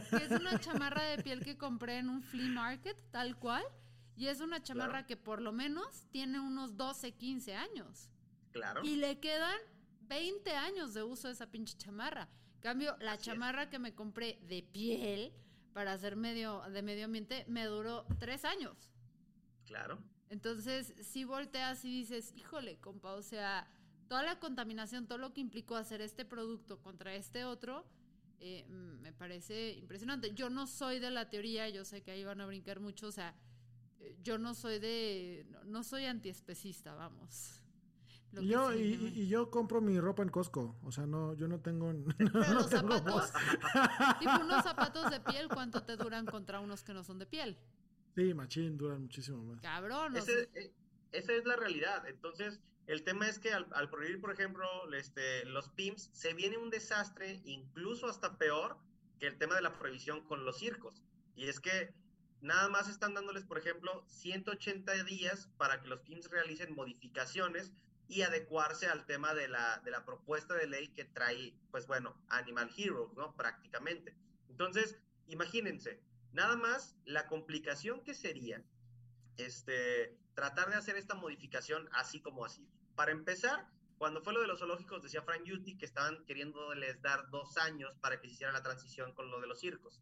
que 0.10 0.26
es 0.26 0.32
una 0.32 0.60
chamarra 0.60 1.04
de 1.04 1.22
piel 1.22 1.44
que 1.44 1.56
compré 1.56 2.00
en 2.00 2.10
un 2.10 2.24
flea 2.24 2.50
market, 2.50 2.98
tal 3.12 3.38
cual. 3.38 3.64
Y 4.16 4.28
es 4.28 4.42
una 4.42 4.62
chamarra 4.62 5.06
que 5.06 5.18
por 5.18 5.40
lo 5.40 5.52
menos 5.52 6.08
tiene 6.12 6.40
unos 6.40 6.78
12, 6.78 7.12
15 7.12 7.56
años. 7.56 8.10
Claro. 8.52 8.82
Y 8.84 8.96
le 8.96 9.20
quedan 9.20 9.58
20 10.02 10.52
años 10.52 10.94
de 10.94 11.04
uso 11.04 11.28
de 11.28 11.36
esa 11.36 11.52
pinche 11.52 11.78
chamarra. 11.78 12.28
cambio, 12.60 12.98
la 13.00 13.18
chamarra 13.20 13.70
que 13.70 13.78
me 13.78 13.94
compré 13.94 14.40
de 14.42 14.64
piel 14.64 15.32
para 15.74 15.94
hacer 15.94 16.16
medio 16.16 16.62
de 16.70 16.82
medio 16.82 17.06
ambiente 17.06 17.46
me 17.48 17.66
duró 17.66 18.06
tres 18.20 18.46
años. 18.46 18.92
Claro. 19.66 20.00
Entonces, 20.30 20.94
si 21.02 21.24
volteas 21.26 21.84
y 21.86 21.92
dices, 21.92 22.34
híjole, 22.36 22.78
compa, 22.80 23.14
o 23.14 23.22
sea, 23.22 23.68
toda 24.08 24.24
la 24.24 24.40
contaminación, 24.40 25.08
todo 25.08 25.18
lo 25.18 25.34
que 25.34 25.42
implicó 25.42 25.76
hacer 25.76 26.02
este 26.02 26.26
producto 26.26 26.82
contra 26.82 27.16
este 27.16 27.44
otro, 27.44 27.86
eh, 28.40 28.66
me 28.68 29.14
parece 29.14 29.74
impresionante. 29.74 30.34
Yo 30.34 30.50
no 30.50 30.68
soy 30.68 31.00
de 31.00 31.12
la 31.12 31.30
teoría, 31.30 31.70
yo 31.70 31.86
sé 31.86 32.02
que 32.02 32.12
ahí 32.12 32.24
van 32.24 32.42
a 32.42 32.46
brincar 32.46 32.80
mucho, 32.80 33.08
o 33.08 33.12
sea, 33.12 33.36
eh, 34.00 34.18
yo 34.24 34.38
no 34.38 34.54
soy 34.54 34.80
de, 34.80 35.46
no 35.66 35.84
soy 35.84 36.06
antiespecista, 36.06 36.94
vamos 36.96 37.61
yo, 38.34 38.74
y, 38.74 39.28
yo 39.28 39.50
compro 39.50 39.82
mi 39.82 40.00
ropa 40.00 40.24
en 40.24 40.30
Costco. 40.30 40.78
O 40.84 40.92
sea, 40.92 41.06
no, 41.06 41.34
yo 41.34 41.48
no 41.48 41.60
tengo. 41.60 41.92
los 42.18 42.70
zapatos. 42.70 43.32
tipo 44.20 44.32
unos 44.42 44.64
zapatos 44.64 45.10
de 45.12 45.20
piel, 45.20 45.48
¿cuánto 45.50 45.84
te 45.84 45.98
duran 45.98 46.26
contra 46.26 46.60
unos 46.60 46.84
que 46.84 46.94
no 46.94 47.04
son 47.04 47.20
de 47.20 47.26
piel? 47.26 47.58
Sí, 48.16 48.34
machín, 48.34 48.78
duran 48.78 49.02
muchísimo 49.02 49.44
más. 49.44 49.62
Cabrón. 49.62 50.16
Eh, 50.18 50.74
esa 51.12 51.34
es 51.34 51.46
la 51.46 51.56
realidad. 51.56 52.08
Entonces, 52.08 52.60
el 52.88 53.04
tema 53.04 53.28
es 53.28 53.40
que 53.40 53.54
al, 53.54 53.90
prohibir, 53.90 54.20
por 54.20 54.32
ejemplo, 54.32 54.66
este, 54.94 55.46
los 55.46 55.70
PIMS, 55.70 56.10
se 56.14 56.34
viene 56.34 56.58
un 56.58 56.70
desastre, 56.70 57.42
incluso 57.46 58.08
hasta 58.08 58.38
peor 58.38 58.78
que 59.20 59.28
el 59.28 59.38
tema 59.38 59.56
de 59.56 59.62
la 59.62 59.78
prohibición 59.78 60.22
con 60.26 60.46
los 60.46 60.58
circos. 60.58 61.04
Y 61.36 61.48
es 61.48 61.60
que 61.60 61.94
nada 62.42 62.70
más 62.70 62.90
están 62.90 63.14
dándoles, 63.14 63.46
por 63.46 63.58
ejemplo, 63.58 64.04
180 64.08 65.04
días 65.04 65.50
para 65.58 65.82
que 65.82 65.88
los 65.88 66.02
PIMS 66.02 66.30
realicen 66.30 66.76
modificaciones 66.76 67.72
y 68.12 68.24
adecuarse 68.24 68.88
al 68.88 69.06
tema 69.06 69.34
de 69.34 69.48
la, 69.48 69.82
de 69.86 69.90
la 69.90 70.04
propuesta 70.04 70.54
de 70.54 70.68
ley 70.68 70.90
que 70.90 71.06
trae, 71.06 71.56
pues 71.72 71.88
bueno, 71.88 72.22
Animal 72.28 72.70
Heroes, 72.76 73.14
¿no? 73.14 73.34
Prácticamente. 73.38 74.14
Entonces, 74.50 75.00
imagínense, 75.28 76.02
nada 76.34 76.58
más 76.58 76.98
la 77.06 77.28
complicación 77.28 78.04
que 78.04 78.14
sería 78.14 78.62
este, 79.38 80.20
tratar 80.34 80.70
de 80.70 80.76
hacer 80.76 80.98
esta 80.98 81.16
modificación 81.16 81.88
así 81.94 82.20
como 82.20 82.44
así. 82.44 82.68
Para 82.96 83.14
empezar, 83.14 83.66
cuando 83.98 84.22
fue 84.22 84.34
lo 84.34 84.42
de 84.42 84.48
los 84.48 84.60
zoológicos, 84.60 85.02
decía 85.02 85.22
Frank 85.22 85.46
Yuti 85.46 85.78
que 85.78 85.86
estaban 85.86 86.26
queriéndoles 86.26 87.02
dar 87.02 87.30
dos 87.30 87.56
años 87.56 87.96
para 88.02 88.20
que 88.20 88.28
se 88.28 88.34
hiciera 88.34 88.52
la 88.52 88.62
transición 88.62 89.14
con 89.14 89.32
lo 89.32 89.40
de 89.40 89.48
los 89.48 89.62
circos. 89.62 90.02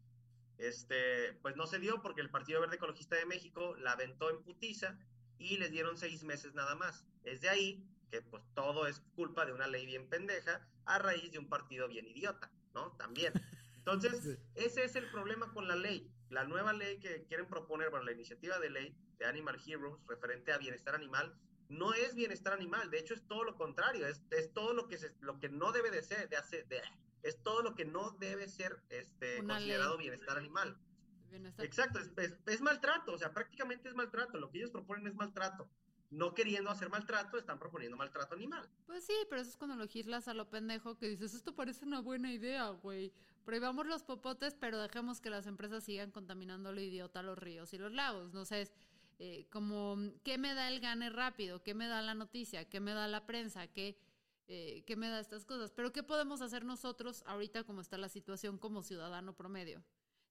Este, 0.58 1.34
pues 1.42 1.54
no 1.54 1.68
se 1.68 1.78
dio 1.78 2.02
porque 2.02 2.22
el 2.22 2.30
Partido 2.30 2.60
Verde 2.60 2.74
Ecologista 2.74 3.14
de 3.14 3.26
México 3.26 3.76
la 3.76 3.92
aventó 3.92 4.30
en 4.30 4.42
putiza 4.42 4.98
y 5.38 5.58
les 5.58 5.70
dieron 5.70 5.96
seis 5.96 6.24
meses 6.24 6.54
nada 6.54 6.74
más. 6.74 7.06
Es 7.22 7.40
de 7.40 7.48
ahí 7.48 7.86
que 8.10 8.22
pues 8.22 8.42
todo 8.54 8.86
es 8.86 9.00
culpa 9.14 9.46
de 9.46 9.52
una 9.52 9.66
ley 9.66 9.86
bien 9.86 10.08
pendeja 10.08 10.66
a 10.84 10.98
raíz 10.98 11.30
de 11.32 11.38
un 11.38 11.48
partido 11.48 11.88
bien 11.88 12.06
idiota, 12.06 12.50
¿no? 12.74 12.92
También. 12.92 13.32
Entonces, 13.76 14.38
ese 14.54 14.84
es 14.84 14.96
el 14.96 15.10
problema 15.10 15.52
con 15.52 15.66
la 15.66 15.76
ley. 15.76 16.12
La 16.28 16.44
nueva 16.44 16.72
ley 16.72 16.98
que 16.98 17.24
quieren 17.24 17.46
proponer, 17.46 17.90
bueno, 17.90 18.04
la 18.04 18.12
iniciativa 18.12 18.58
de 18.58 18.70
ley 18.70 18.96
de 19.18 19.26
Animal 19.26 19.60
Heroes 19.66 19.98
referente 20.06 20.52
a 20.52 20.58
bienestar 20.58 20.94
animal, 20.94 21.34
no 21.68 21.94
es 21.94 22.14
bienestar 22.14 22.52
animal, 22.52 22.90
de 22.90 22.98
hecho 22.98 23.14
es 23.14 23.26
todo 23.26 23.44
lo 23.44 23.56
contrario, 23.56 24.06
es, 24.06 24.22
es 24.30 24.52
todo 24.52 24.74
lo 24.74 24.88
que, 24.88 24.98
se, 24.98 25.14
lo 25.20 25.38
que 25.38 25.48
no 25.48 25.70
debe 25.72 25.90
de 25.90 26.02
ser, 26.02 26.28
de 26.28 26.36
hacer, 26.36 26.66
de, 26.66 26.82
es 27.22 27.40
todo 27.42 27.62
lo 27.62 27.74
que 27.74 27.84
no 27.84 28.10
debe 28.18 28.48
ser 28.48 28.82
este, 28.90 29.38
considerado 29.38 29.96
bienestar 29.96 30.36
animal. 30.36 30.76
Exacto, 31.58 32.00
es, 32.00 32.36
es, 32.46 32.60
maltrato, 32.60 33.12
o 33.12 33.18
sea, 33.18 33.32
prácticamente 33.32 33.88
es 33.88 33.94
maltrato, 33.94 34.38
lo 34.38 34.50
que 34.50 34.58
ellos 34.58 34.72
proponen 34.72 35.06
es 35.06 35.14
maltrato 35.14 35.70
no 36.10 36.34
queriendo 36.34 36.70
hacer 36.70 36.90
maltrato, 36.90 37.38
están 37.38 37.58
proponiendo 37.58 37.96
maltrato 37.96 38.34
animal. 38.34 38.68
Pues 38.86 39.04
sí, 39.04 39.14
pero 39.28 39.40
eso 39.40 39.50
es 39.50 39.56
cuando 39.56 39.76
legislas 39.76 40.28
a 40.28 40.34
lo 40.34 40.50
pendejo 40.50 40.96
que 40.98 41.08
dices, 41.08 41.34
esto 41.34 41.54
parece 41.54 41.84
una 41.84 42.00
buena 42.00 42.32
idea, 42.32 42.68
güey. 42.70 43.12
Prohibamos 43.44 43.86
los 43.86 44.02
popotes, 44.02 44.54
pero 44.54 44.78
dejemos 44.78 45.20
que 45.20 45.30
las 45.30 45.46
empresas 45.46 45.84
sigan 45.84 46.10
contaminando 46.10 46.72
lo 46.72 46.80
idiota 46.80 47.22
los 47.22 47.38
ríos 47.38 47.72
y 47.72 47.78
los 47.78 47.92
lagos. 47.92 48.32
No 48.32 48.44
sé, 48.44 48.62
es 48.62 48.72
eh, 49.18 49.46
como, 49.50 49.96
¿qué 50.24 50.36
me 50.36 50.54
da 50.54 50.68
el 50.68 50.80
gane 50.80 51.10
rápido? 51.10 51.62
¿Qué 51.62 51.74
me 51.74 51.86
da 51.86 52.02
la 52.02 52.14
noticia? 52.14 52.68
¿Qué 52.68 52.80
me 52.80 52.92
da 52.92 53.06
la 53.06 53.26
prensa? 53.26 53.66
¿Qué, 53.68 53.96
eh, 54.48 54.82
¿Qué 54.86 54.96
me 54.96 55.08
da 55.08 55.20
estas 55.20 55.44
cosas? 55.44 55.70
Pero 55.70 55.92
¿qué 55.92 56.02
podemos 56.02 56.40
hacer 56.40 56.64
nosotros 56.64 57.22
ahorita 57.26 57.64
como 57.64 57.82
está 57.82 57.98
la 57.98 58.08
situación 58.08 58.58
como 58.58 58.82
ciudadano 58.82 59.34
promedio? 59.34 59.84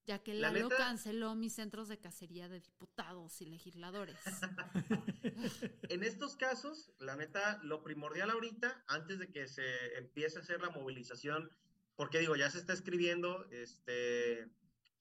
Ya 0.05 0.19
que 0.23 0.33
Lalo 0.33 0.69
canceló 0.69 1.35
mis 1.35 1.53
centros 1.53 1.88
de 1.88 1.99
cacería 1.99 2.49
de 2.49 2.59
diputados 2.59 3.41
y 3.41 3.45
legisladores. 3.45 4.17
en 5.89 6.03
estos 6.03 6.35
casos, 6.35 6.91
la 6.99 7.15
neta, 7.15 7.59
lo 7.63 7.83
primordial 7.83 8.29
ahorita, 8.31 8.83
antes 8.88 9.19
de 9.19 9.27
que 9.31 9.47
se 9.47 9.97
empiece 9.97 10.39
a 10.39 10.41
hacer 10.41 10.62
la 10.62 10.69
movilización, 10.69 11.51
porque 11.95 12.19
digo, 12.19 12.35
ya 12.35 12.49
se 12.49 12.57
está 12.57 12.73
escribiendo, 12.73 13.45
este, 13.51 14.49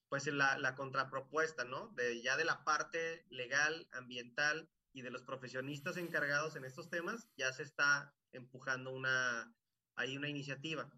pues 0.08 0.26
la, 0.26 0.58
la 0.58 0.74
contrapropuesta, 0.74 1.64
¿no? 1.64 1.88
De, 1.88 2.20
ya 2.20 2.36
de 2.36 2.44
la 2.44 2.64
parte 2.64 3.24
legal, 3.30 3.88
ambiental 3.92 4.68
y 4.92 5.02
de 5.02 5.10
los 5.10 5.22
profesionistas 5.22 5.96
encargados 5.96 6.56
en 6.56 6.64
estos 6.64 6.90
temas, 6.90 7.28
ya 7.36 7.52
se 7.52 7.62
está 7.62 8.14
empujando 8.32 8.92
una, 8.92 9.54
hay 9.94 10.16
una 10.16 10.28
iniciativa 10.28 10.90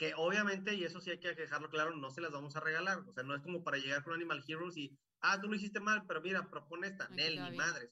que 0.00 0.14
obviamente, 0.16 0.72
y 0.72 0.84
eso 0.84 0.98
sí 0.98 1.10
hay 1.10 1.20
que 1.20 1.34
dejarlo 1.34 1.68
claro, 1.68 1.94
no 1.94 2.10
se 2.10 2.22
las 2.22 2.32
vamos 2.32 2.56
a 2.56 2.60
regalar. 2.60 3.00
O 3.06 3.12
sea, 3.12 3.22
no 3.22 3.34
es 3.34 3.42
como 3.42 3.62
para 3.62 3.76
llegar 3.76 4.02
con 4.02 4.14
Animal 4.14 4.42
Heroes 4.48 4.78
y, 4.78 4.98
ah, 5.20 5.38
tú 5.38 5.48
lo 5.48 5.56
hiciste 5.56 5.78
mal, 5.78 6.06
pero 6.08 6.22
mira, 6.22 6.48
propone 6.48 6.86
esta. 6.86 7.06
Nel, 7.10 7.38
ni 7.38 7.54
madres. 7.54 7.90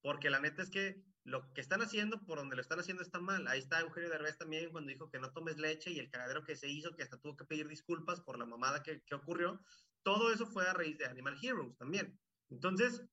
Porque 0.00 0.30
la 0.30 0.40
neta 0.40 0.62
es 0.62 0.70
que 0.70 1.02
lo 1.22 1.52
que 1.52 1.60
están 1.60 1.82
haciendo, 1.82 2.24
por 2.24 2.38
donde 2.38 2.56
lo 2.56 2.62
están 2.62 2.80
haciendo, 2.80 3.02
está 3.02 3.20
mal. 3.20 3.46
Ahí 3.46 3.58
está 3.58 3.80
Eugenio 3.80 4.08
Derbez 4.08 4.38
también 4.38 4.70
cuando 4.70 4.88
dijo 4.88 5.10
que 5.10 5.18
no 5.18 5.34
tomes 5.34 5.58
leche 5.58 5.90
y 5.90 5.98
el 5.98 6.08
cagadero 6.08 6.44
que 6.44 6.56
se 6.56 6.70
hizo, 6.70 6.96
que 6.96 7.02
hasta 7.02 7.18
tuvo 7.18 7.36
que 7.36 7.44
pedir 7.44 7.68
disculpas 7.68 8.22
por 8.22 8.38
la 8.38 8.46
mamada 8.46 8.82
que, 8.82 9.02
que 9.02 9.14
ocurrió. 9.14 9.60
Todo 10.02 10.32
eso 10.32 10.46
fue 10.46 10.66
a 10.66 10.72
raíz 10.72 10.96
de 10.96 11.04
Animal 11.04 11.36
Heroes 11.42 11.76
también. 11.76 12.18
Entonces, 12.48 13.04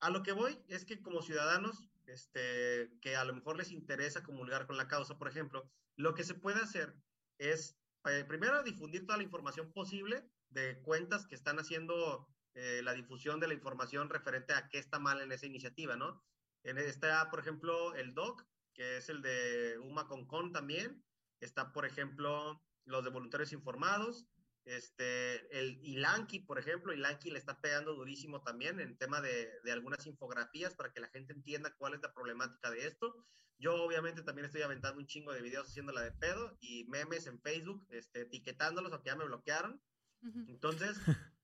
a 0.00 0.08
lo 0.08 0.22
que 0.22 0.32
voy 0.32 0.58
es 0.68 0.86
que 0.86 1.02
como 1.02 1.20
ciudadanos, 1.20 1.90
este, 2.06 2.90
que 3.02 3.16
a 3.16 3.24
lo 3.26 3.34
mejor 3.34 3.58
les 3.58 3.70
interesa 3.70 4.22
comulgar 4.22 4.66
con 4.66 4.78
la 4.78 4.88
causa, 4.88 5.18
por 5.18 5.28
ejemplo, 5.28 5.70
lo 5.96 6.14
que 6.14 6.24
se 6.24 6.32
puede 6.32 6.62
hacer 6.62 6.94
es 7.38 7.76
eh, 8.06 8.24
primero 8.26 8.62
difundir 8.62 9.04
toda 9.04 9.18
la 9.18 9.24
información 9.24 9.72
posible 9.72 10.24
de 10.50 10.80
cuentas 10.82 11.26
que 11.26 11.34
están 11.34 11.58
haciendo 11.58 12.28
eh, 12.54 12.80
la 12.82 12.94
difusión 12.94 13.40
de 13.40 13.48
la 13.48 13.54
información 13.54 14.08
referente 14.08 14.54
a 14.54 14.68
qué 14.68 14.78
está 14.78 14.98
mal 14.98 15.20
en 15.20 15.32
esa 15.32 15.46
iniciativa, 15.46 15.96
¿no? 15.96 16.24
En, 16.62 16.78
está, 16.78 17.28
por 17.30 17.40
ejemplo, 17.40 17.94
el 17.94 18.14
DOC, 18.14 18.46
que 18.72 18.96
es 18.98 19.08
el 19.08 19.22
de 19.22 19.78
UMA 19.78 20.06
Concon 20.06 20.52
también. 20.52 21.04
Está, 21.40 21.72
por 21.72 21.84
ejemplo, 21.84 22.62
los 22.84 23.04
de 23.04 23.10
voluntarios 23.10 23.52
informados. 23.52 24.26
Este, 24.66 25.58
el 25.58 25.78
Ilanki, 25.82 26.40
por 26.40 26.58
ejemplo, 26.58 26.92
Ilanki 26.92 27.30
le 27.30 27.38
está 27.38 27.60
pegando 27.60 27.94
durísimo 27.94 28.42
también 28.42 28.80
en 28.80 28.98
tema 28.98 29.20
de, 29.20 29.48
de, 29.62 29.72
algunas 29.72 30.04
infografías 30.06 30.74
para 30.74 30.92
que 30.92 31.00
la 31.00 31.08
gente 31.08 31.32
entienda 31.32 31.74
cuál 31.78 31.94
es 31.94 32.02
la 32.02 32.12
problemática 32.12 32.70
de 32.70 32.86
esto. 32.86 33.24
Yo 33.58 33.82
obviamente 33.82 34.22
también 34.22 34.46
estoy 34.46 34.62
aventando 34.62 35.00
un 35.00 35.06
chingo 35.06 35.32
de 35.32 35.40
videos 35.40 35.68
haciéndola 35.68 36.02
de 36.02 36.12
pedo 36.12 36.58
y 36.60 36.84
memes 36.88 37.26
en 37.26 37.40
Facebook, 37.40 37.86
este, 37.90 38.22
etiquetándolos, 38.22 38.92
aunque 38.92 39.08
ya 39.08 39.16
me 39.16 39.24
bloquearon. 39.24 39.80
Entonces, 40.48 40.98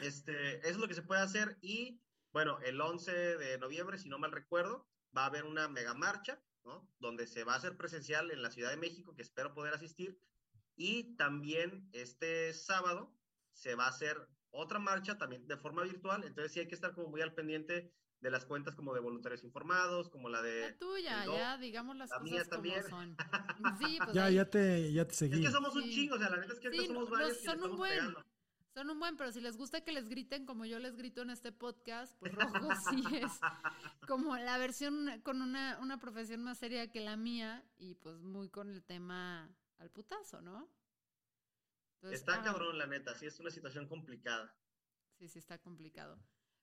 este, 0.00 0.58
eso 0.58 0.68
es 0.70 0.76
lo 0.76 0.88
que 0.88 0.94
se 0.94 1.02
puede 1.02 1.22
hacer 1.22 1.56
y 1.60 2.02
bueno, 2.34 2.58
el 2.64 2.80
11 2.80 3.12
de 3.38 3.58
noviembre, 3.58 3.96
si 3.96 4.08
no 4.08 4.18
mal 4.18 4.32
recuerdo, 4.32 4.88
va 5.16 5.22
a 5.22 5.26
haber 5.26 5.44
una 5.44 5.68
mega 5.68 5.94
marcha, 5.94 6.42
¿no? 6.64 6.90
Donde 6.98 7.28
se 7.28 7.44
va 7.44 7.54
a 7.54 7.58
hacer 7.58 7.76
presencial 7.76 8.32
en 8.32 8.42
la 8.42 8.50
Ciudad 8.50 8.70
de 8.70 8.76
México, 8.76 9.14
que 9.14 9.22
espero 9.22 9.54
poder 9.54 9.72
asistir, 9.72 10.18
y 10.76 11.14
también 11.16 11.88
este 11.92 12.52
sábado 12.52 13.14
se 13.52 13.74
va 13.74 13.86
a 13.86 13.90
hacer 13.90 14.16
otra 14.50 14.78
marcha 14.78 15.18
también 15.18 15.46
de 15.46 15.56
forma 15.56 15.82
virtual, 15.82 16.24
entonces 16.24 16.52
sí 16.52 16.60
hay 16.60 16.68
que 16.68 16.74
estar 16.74 16.94
como 16.94 17.08
muy 17.08 17.20
al 17.22 17.34
pendiente 17.34 17.92
de 18.20 18.30
las 18.30 18.46
cuentas 18.46 18.74
como 18.74 18.94
de 18.94 19.00
voluntarios 19.00 19.44
informados, 19.44 20.08
como 20.08 20.28
la 20.30 20.40
de... 20.40 20.70
La 20.70 20.78
tuya, 20.78 21.26
ya, 21.26 21.58
digamos 21.58 21.96
las 21.96 22.08
la 22.10 22.18
cosas 22.18 22.30
mía 22.32 22.44
también. 22.44 22.82
como 22.82 22.88
son. 23.02 23.16
Sí, 23.78 23.98
pues 24.02 24.14
ya, 24.14 24.24
ahí- 24.26 24.34
ya 24.36 24.48
te, 24.48 24.92
ya 24.92 25.06
te 25.06 25.14
seguí. 25.14 25.34
Es 25.40 25.46
que 25.46 25.52
somos 25.52 25.74
un 25.76 25.82
chingo, 25.90 26.14
o 26.14 26.18
sea, 26.18 26.30
la 26.30 26.38
neta 26.38 26.52
es 26.54 26.60
que 26.60 26.70
Sí, 26.70 26.86
somos 26.86 27.04
no- 27.10 27.10
varios 27.16 27.38
le 27.42 27.44
son 27.44 27.62
un 27.62 27.76
buen. 27.76 27.90
pegando. 27.92 28.24
Son 28.72 28.90
un 28.90 28.98
buen, 28.98 29.16
pero 29.16 29.30
si 29.30 29.40
les 29.40 29.56
gusta 29.56 29.82
que 29.84 29.92
les 29.92 30.08
griten 30.08 30.46
como 30.46 30.64
yo 30.64 30.78
les 30.80 30.96
grito 30.96 31.22
en 31.22 31.30
este 31.30 31.52
podcast, 31.52 32.16
pues 32.18 32.32
rojo 32.34 32.68
sí 32.90 33.04
es 33.14 33.30
como 34.08 34.36
la 34.36 34.58
versión 34.58 35.20
con 35.22 35.42
una, 35.42 35.78
una 35.80 35.98
profesión 36.00 36.42
más 36.42 36.58
seria 36.58 36.90
que 36.90 37.00
la 37.00 37.16
mía 37.16 37.62
y 37.76 37.94
pues 37.96 38.22
muy 38.22 38.48
con 38.48 38.70
el 38.70 38.82
tema 38.82 39.48
al 39.78 39.90
putazo, 39.90 40.40
¿no? 40.40 40.68
Entonces, 41.96 42.20
Está 42.20 42.32
hagan- 42.34 42.44
cabrón, 42.44 42.78
la 42.78 42.86
neta, 42.86 43.14
sí 43.14 43.26
es 43.26 43.38
una 43.40 43.50
situación 43.50 43.86
complicada. 43.88 44.54
Sí, 45.18 45.28
sí, 45.28 45.38
está 45.38 45.58
complicado. 45.58 46.18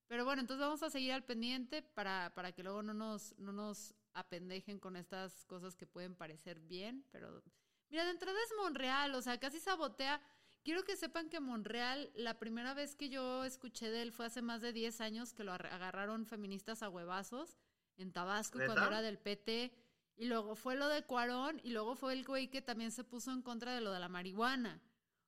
Pero 0.08 0.26
bueno, 0.26 0.42
entonces 0.42 0.62
vamos 0.66 0.84
a 0.84 0.90
seguir 0.90 1.14
al 1.14 1.24
pendiente 1.24 1.82
para, 1.82 2.34
para 2.36 2.52
que 2.52 2.64
luego 2.64 2.84
no 2.84 2.94
nos, 2.94 3.38
no 3.40 3.52
nos 3.54 3.96
apendejen 4.14 4.78
con 4.80 4.96
estas 4.98 5.46
cosas 5.46 5.76
que 5.78 5.88
pueden 5.88 6.16
parecer 6.16 6.60
bien, 6.60 7.06
pero 7.12 7.42
mira, 7.90 8.04
de 8.04 8.12
entrada 8.12 8.38
es 8.44 8.54
Monreal, 8.58 9.16
o 9.16 9.22
sea, 9.22 9.40
casi 9.40 9.60
sabotea. 9.60 10.22
Quiero 10.64 10.84
que 10.84 10.98
sepan 10.98 11.30
que 11.30 11.40
Monreal, 11.40 12.12
la 12.14 12.38
primera 12.38 12.74
vez 12.74 12.96
que 12.96 13.10
yo 13.10 13.46
escuché 13.46 13.90
de 13.90 14.02
él 14.04 14.12
fue 14.12 14.26
hace 14.28 14.42
más 14.42 14.62
de 14.62 14.74
10 14.74 15.00
años 15.02 15.34
que 15.34 15.44
lo 15.46 15.54
ar- 15.54 15.66
agarraron 15.68 16.26
feministas 16.28 16.84
a 16.84 16.90
huevazos 16.90 17.58
en 17.96 18.12
Tabasco 18.12 18.60
¿Neta? 18.60 18.74
cuando 18.74 18.90
era 18.92 19.02
del 19.02 19.18
PT. 19.18 19.74
Y 20.18 20.26
luego 20.26 20.56
fue 20.56 20.76
lo 20.76 20.88
de 20.88 21.04
Cuarón 21.04 21.60
y 21.64 21.72
luego 21.72 21.96
fue 21.96 22.14
el 22.14 22.24
güey 22.26 22.50
que 22.50 22.62
también 22.62 22.92
se 22.92 23.04
puso 23.04 23.32
en 23.32 23.42
contra 23.42 23.74
de 23.74 23.82
lo 23.82 23.92
de 23.92 24.00
la 24.00 24.10
marihuana. 24.10 24.82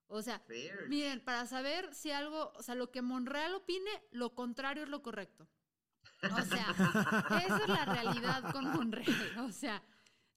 O 0.08 0.22
sea. 0.22 0.43
Miren, 0.88 1.19
para 1.22 1.46
saber 1.48 1.93
si 1.93 2.12
algo, 2.12 2.54
o 2.56 2.62
sea, 2.62 2.76
lo 2.76 2.91
que 2.91 3.02
Monreal 3.02 3.56
opine, 3.56 3.91
lo 4.12 4.36
contrario 4.36 4.84
es 4.84 4.89
lo 4.89 5.02
correcto. 5.02 5.48
O 6.24 6.41
sea, 6.46 6.69
esa 7.46 7.58
es 7.58 7.67
la 7.67 7.86
realidad 7.86 8.52
con 8.52 8.65
Monreal. 8.72 9.39
O 9.39 9.52
sea, 9.52 9.84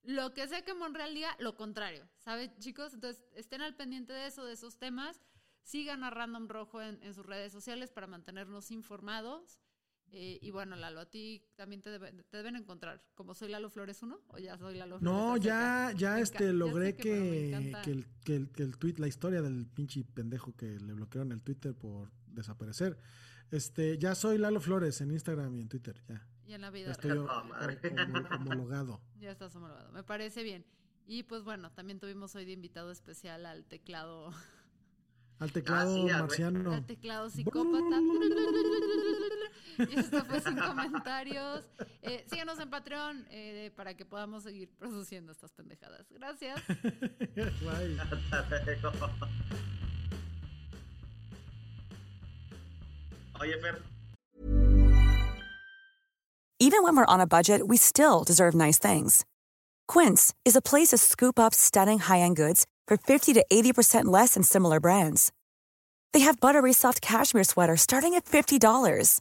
lo 0.03 0.33
que 0.33 0.49
sea 0.49 0.63
que 0.63 0.75
Monreal 0.75 1.15
diga, 1.15 1.37
lo 1.39 1.57
contrario. 1.57 2.09
¿Saben, 2.19 2.57
chicos? 2.59 2.95
Entonces, 2.95 3.23
estén 3.35 3.61
al 3.61 3.77
pendiente 3.77 4.13
de 4.13 4.27
eso, 4.27 4.45
de 4.45 4.55
esos 4.55 4.79
temas. 4.79 5.21
Sigan 5.63 6.05
a 6.05 6.11
Random 6.11 6.49
Rojo 6.49 6.81
en, 6.81 7.03
en 7.03 7.13
sus 7.13 7.27
redes 7.27 7.53
sociales 7.53 7.91
para 7.91 8.07
mantenernos 8.07 8.71
informados. 8.71 9.61
Eh, 10.13 10.39
y 10.41 10.51
bueno, 10.51 10.77
Lalo, 10.77 11.01
a 11.01 11.07
ti 11.11 11.43
también 11.57 11.83
te, 11.83 11.91
debe- 11.91 12.13
te 12.31 12.37
deben 12.39 12.57
encontrar. 12.57 13.03
Como 13.15 13.35
soy 13.35 13.49
Lalo 13.51 13.69
Flores 13.69 14.03
1 14.03 14.19
o 14.29 14.39
ya 14.39 14.57
soy 14.57 14.77
Lalo 14.77 14.99
Flores 14.99 15.03
No, 15.03 15.37
ya, 15.37 15.93
ya 15.97 16.15
Me 16.15 16.21
este 16.23 16.47
ya 16.47 16.53
logré 16.53 16.95
que, 16.95 17.03
que, 17.85 17.91
el, 17.91 18.07
que, 18.25 18.37
el, 18.37 18.51
que 18.51 18.63
el 18.63 18.79
tweet, 18.79 18.95
la 18.99 19.09
historia 19.09 19.43
del 19.43 19.67
pinche 19.67 20.05
pendejo 20.05 20.55
que 20.57 20.79
le 20.81 20.93
bloquearon 20.95 21.33
el 21.33 21.43
Twitter 21.43 21.75
por 21.75 22.11
desaparecer. 22.29 22.99
Este, 23.51 23.99
ya 23.99 24.15
soy 24.15 24.39
Lalo 24.39 24.61
Flores 24.61 25.01
en 25.01 25.11
Instagram 25.11 25.55
y 25.57 25.61
en 25.61 25.69
Twitter, 25.69 26.03
ya. 26.09 26.27
Y 26.47 26.53
en 26.55 26.61
la 26.63 26.69
Ya 26.69 26.73
vida 26.73 26.93
estoy 26.93 27.11
Ah, 27.29 27.43
madre. 27.45 27.79
homo- 28.07 28.29
homologado. 28.37 29.01
Ya 29.21 29.33
estás 29.33 29.55
homologado. 29.57 29.91
Me 29.93 30.03
parece 30.05 30.43
bien. 30.45 30.65
Y 31.07 31.25
pues 31.25 31.43
bueno, 31.43 31.71
también 31.73 31.99
tuvimos 32.01 32.35
hoy 32.37 32.45
de 32.45 32.53
invitado 32.53 32.91
especial 32.91 33.45
al 33.47 33.65
teclado, 33.67 34.33
Al 35.39 35.53
teclado 35.53 35.95
sí, 35.95 36.11
al- 36.11 36.21
marciano. 36.23 36.73
al 36.73 36.87
teclado 36.87 37.29
psicópata. 37.31 38.01
Y 39.79 39.95
esto 39.99 40.25
fue 40.25 40.41
sin 40.41 40.57
comentarios. 40.57 41.65
Eh, 42.03 42.25
síganos 42.31 42.59
en 42.59 42.71
Patreon 42.71 43.27
eh, 43.31 43.71
para 43.77 43.95
que 43.95 44.05
podamos 44.05 44.43
seguir 44.43 44.69
produciendo 44.79 45.33
estas 45.33 45.53
pendejadas. 45.53 46.07
Gracias. 46.11 46.61
Bye. 47.35 47.99
Hasta 48.01 48.65
luego. 48.65 49.11
Oye, 53.39 53.61
Fer, 53.61 53.83
Even 56.59 56.83
when 56.83 56.97
we're 56.97 57.05
on 57.05 57.21
a 57.21 57.27
budget, 57.27 57.69
we 57.69 57.77
still 57.77 58.25
deserve 58.25 58.55
nice 58.55 58.79
things. 58.79 59.27
Quince 59.87 60.33
is 60.45 60.57
a 60.57 60.63
place 60.63 60.89
to 60.89 60.97
scoop 60.97 61.39
up 61.39 61.55
stunning 61.55 61.99
high-end 61.99 62.35
goods 62.37 62.67
for 62.89 62.97
50 62.97 63.35
to 63.35 63.45
80% 63.53 64.07
less 64.07 64.35
than 64.35 64.43
similar 64.43 64.81
brands. 64.81 65.33
They 66.15 66.21
have 66.21 66.41
buttery 66.41 66.73
soft 66.73 67.03
cashmere 67.03 67.45
sweaters 67.45 67.83
starting 67.83 68.15
at 68.15 68.25
$50, 68.25 69.21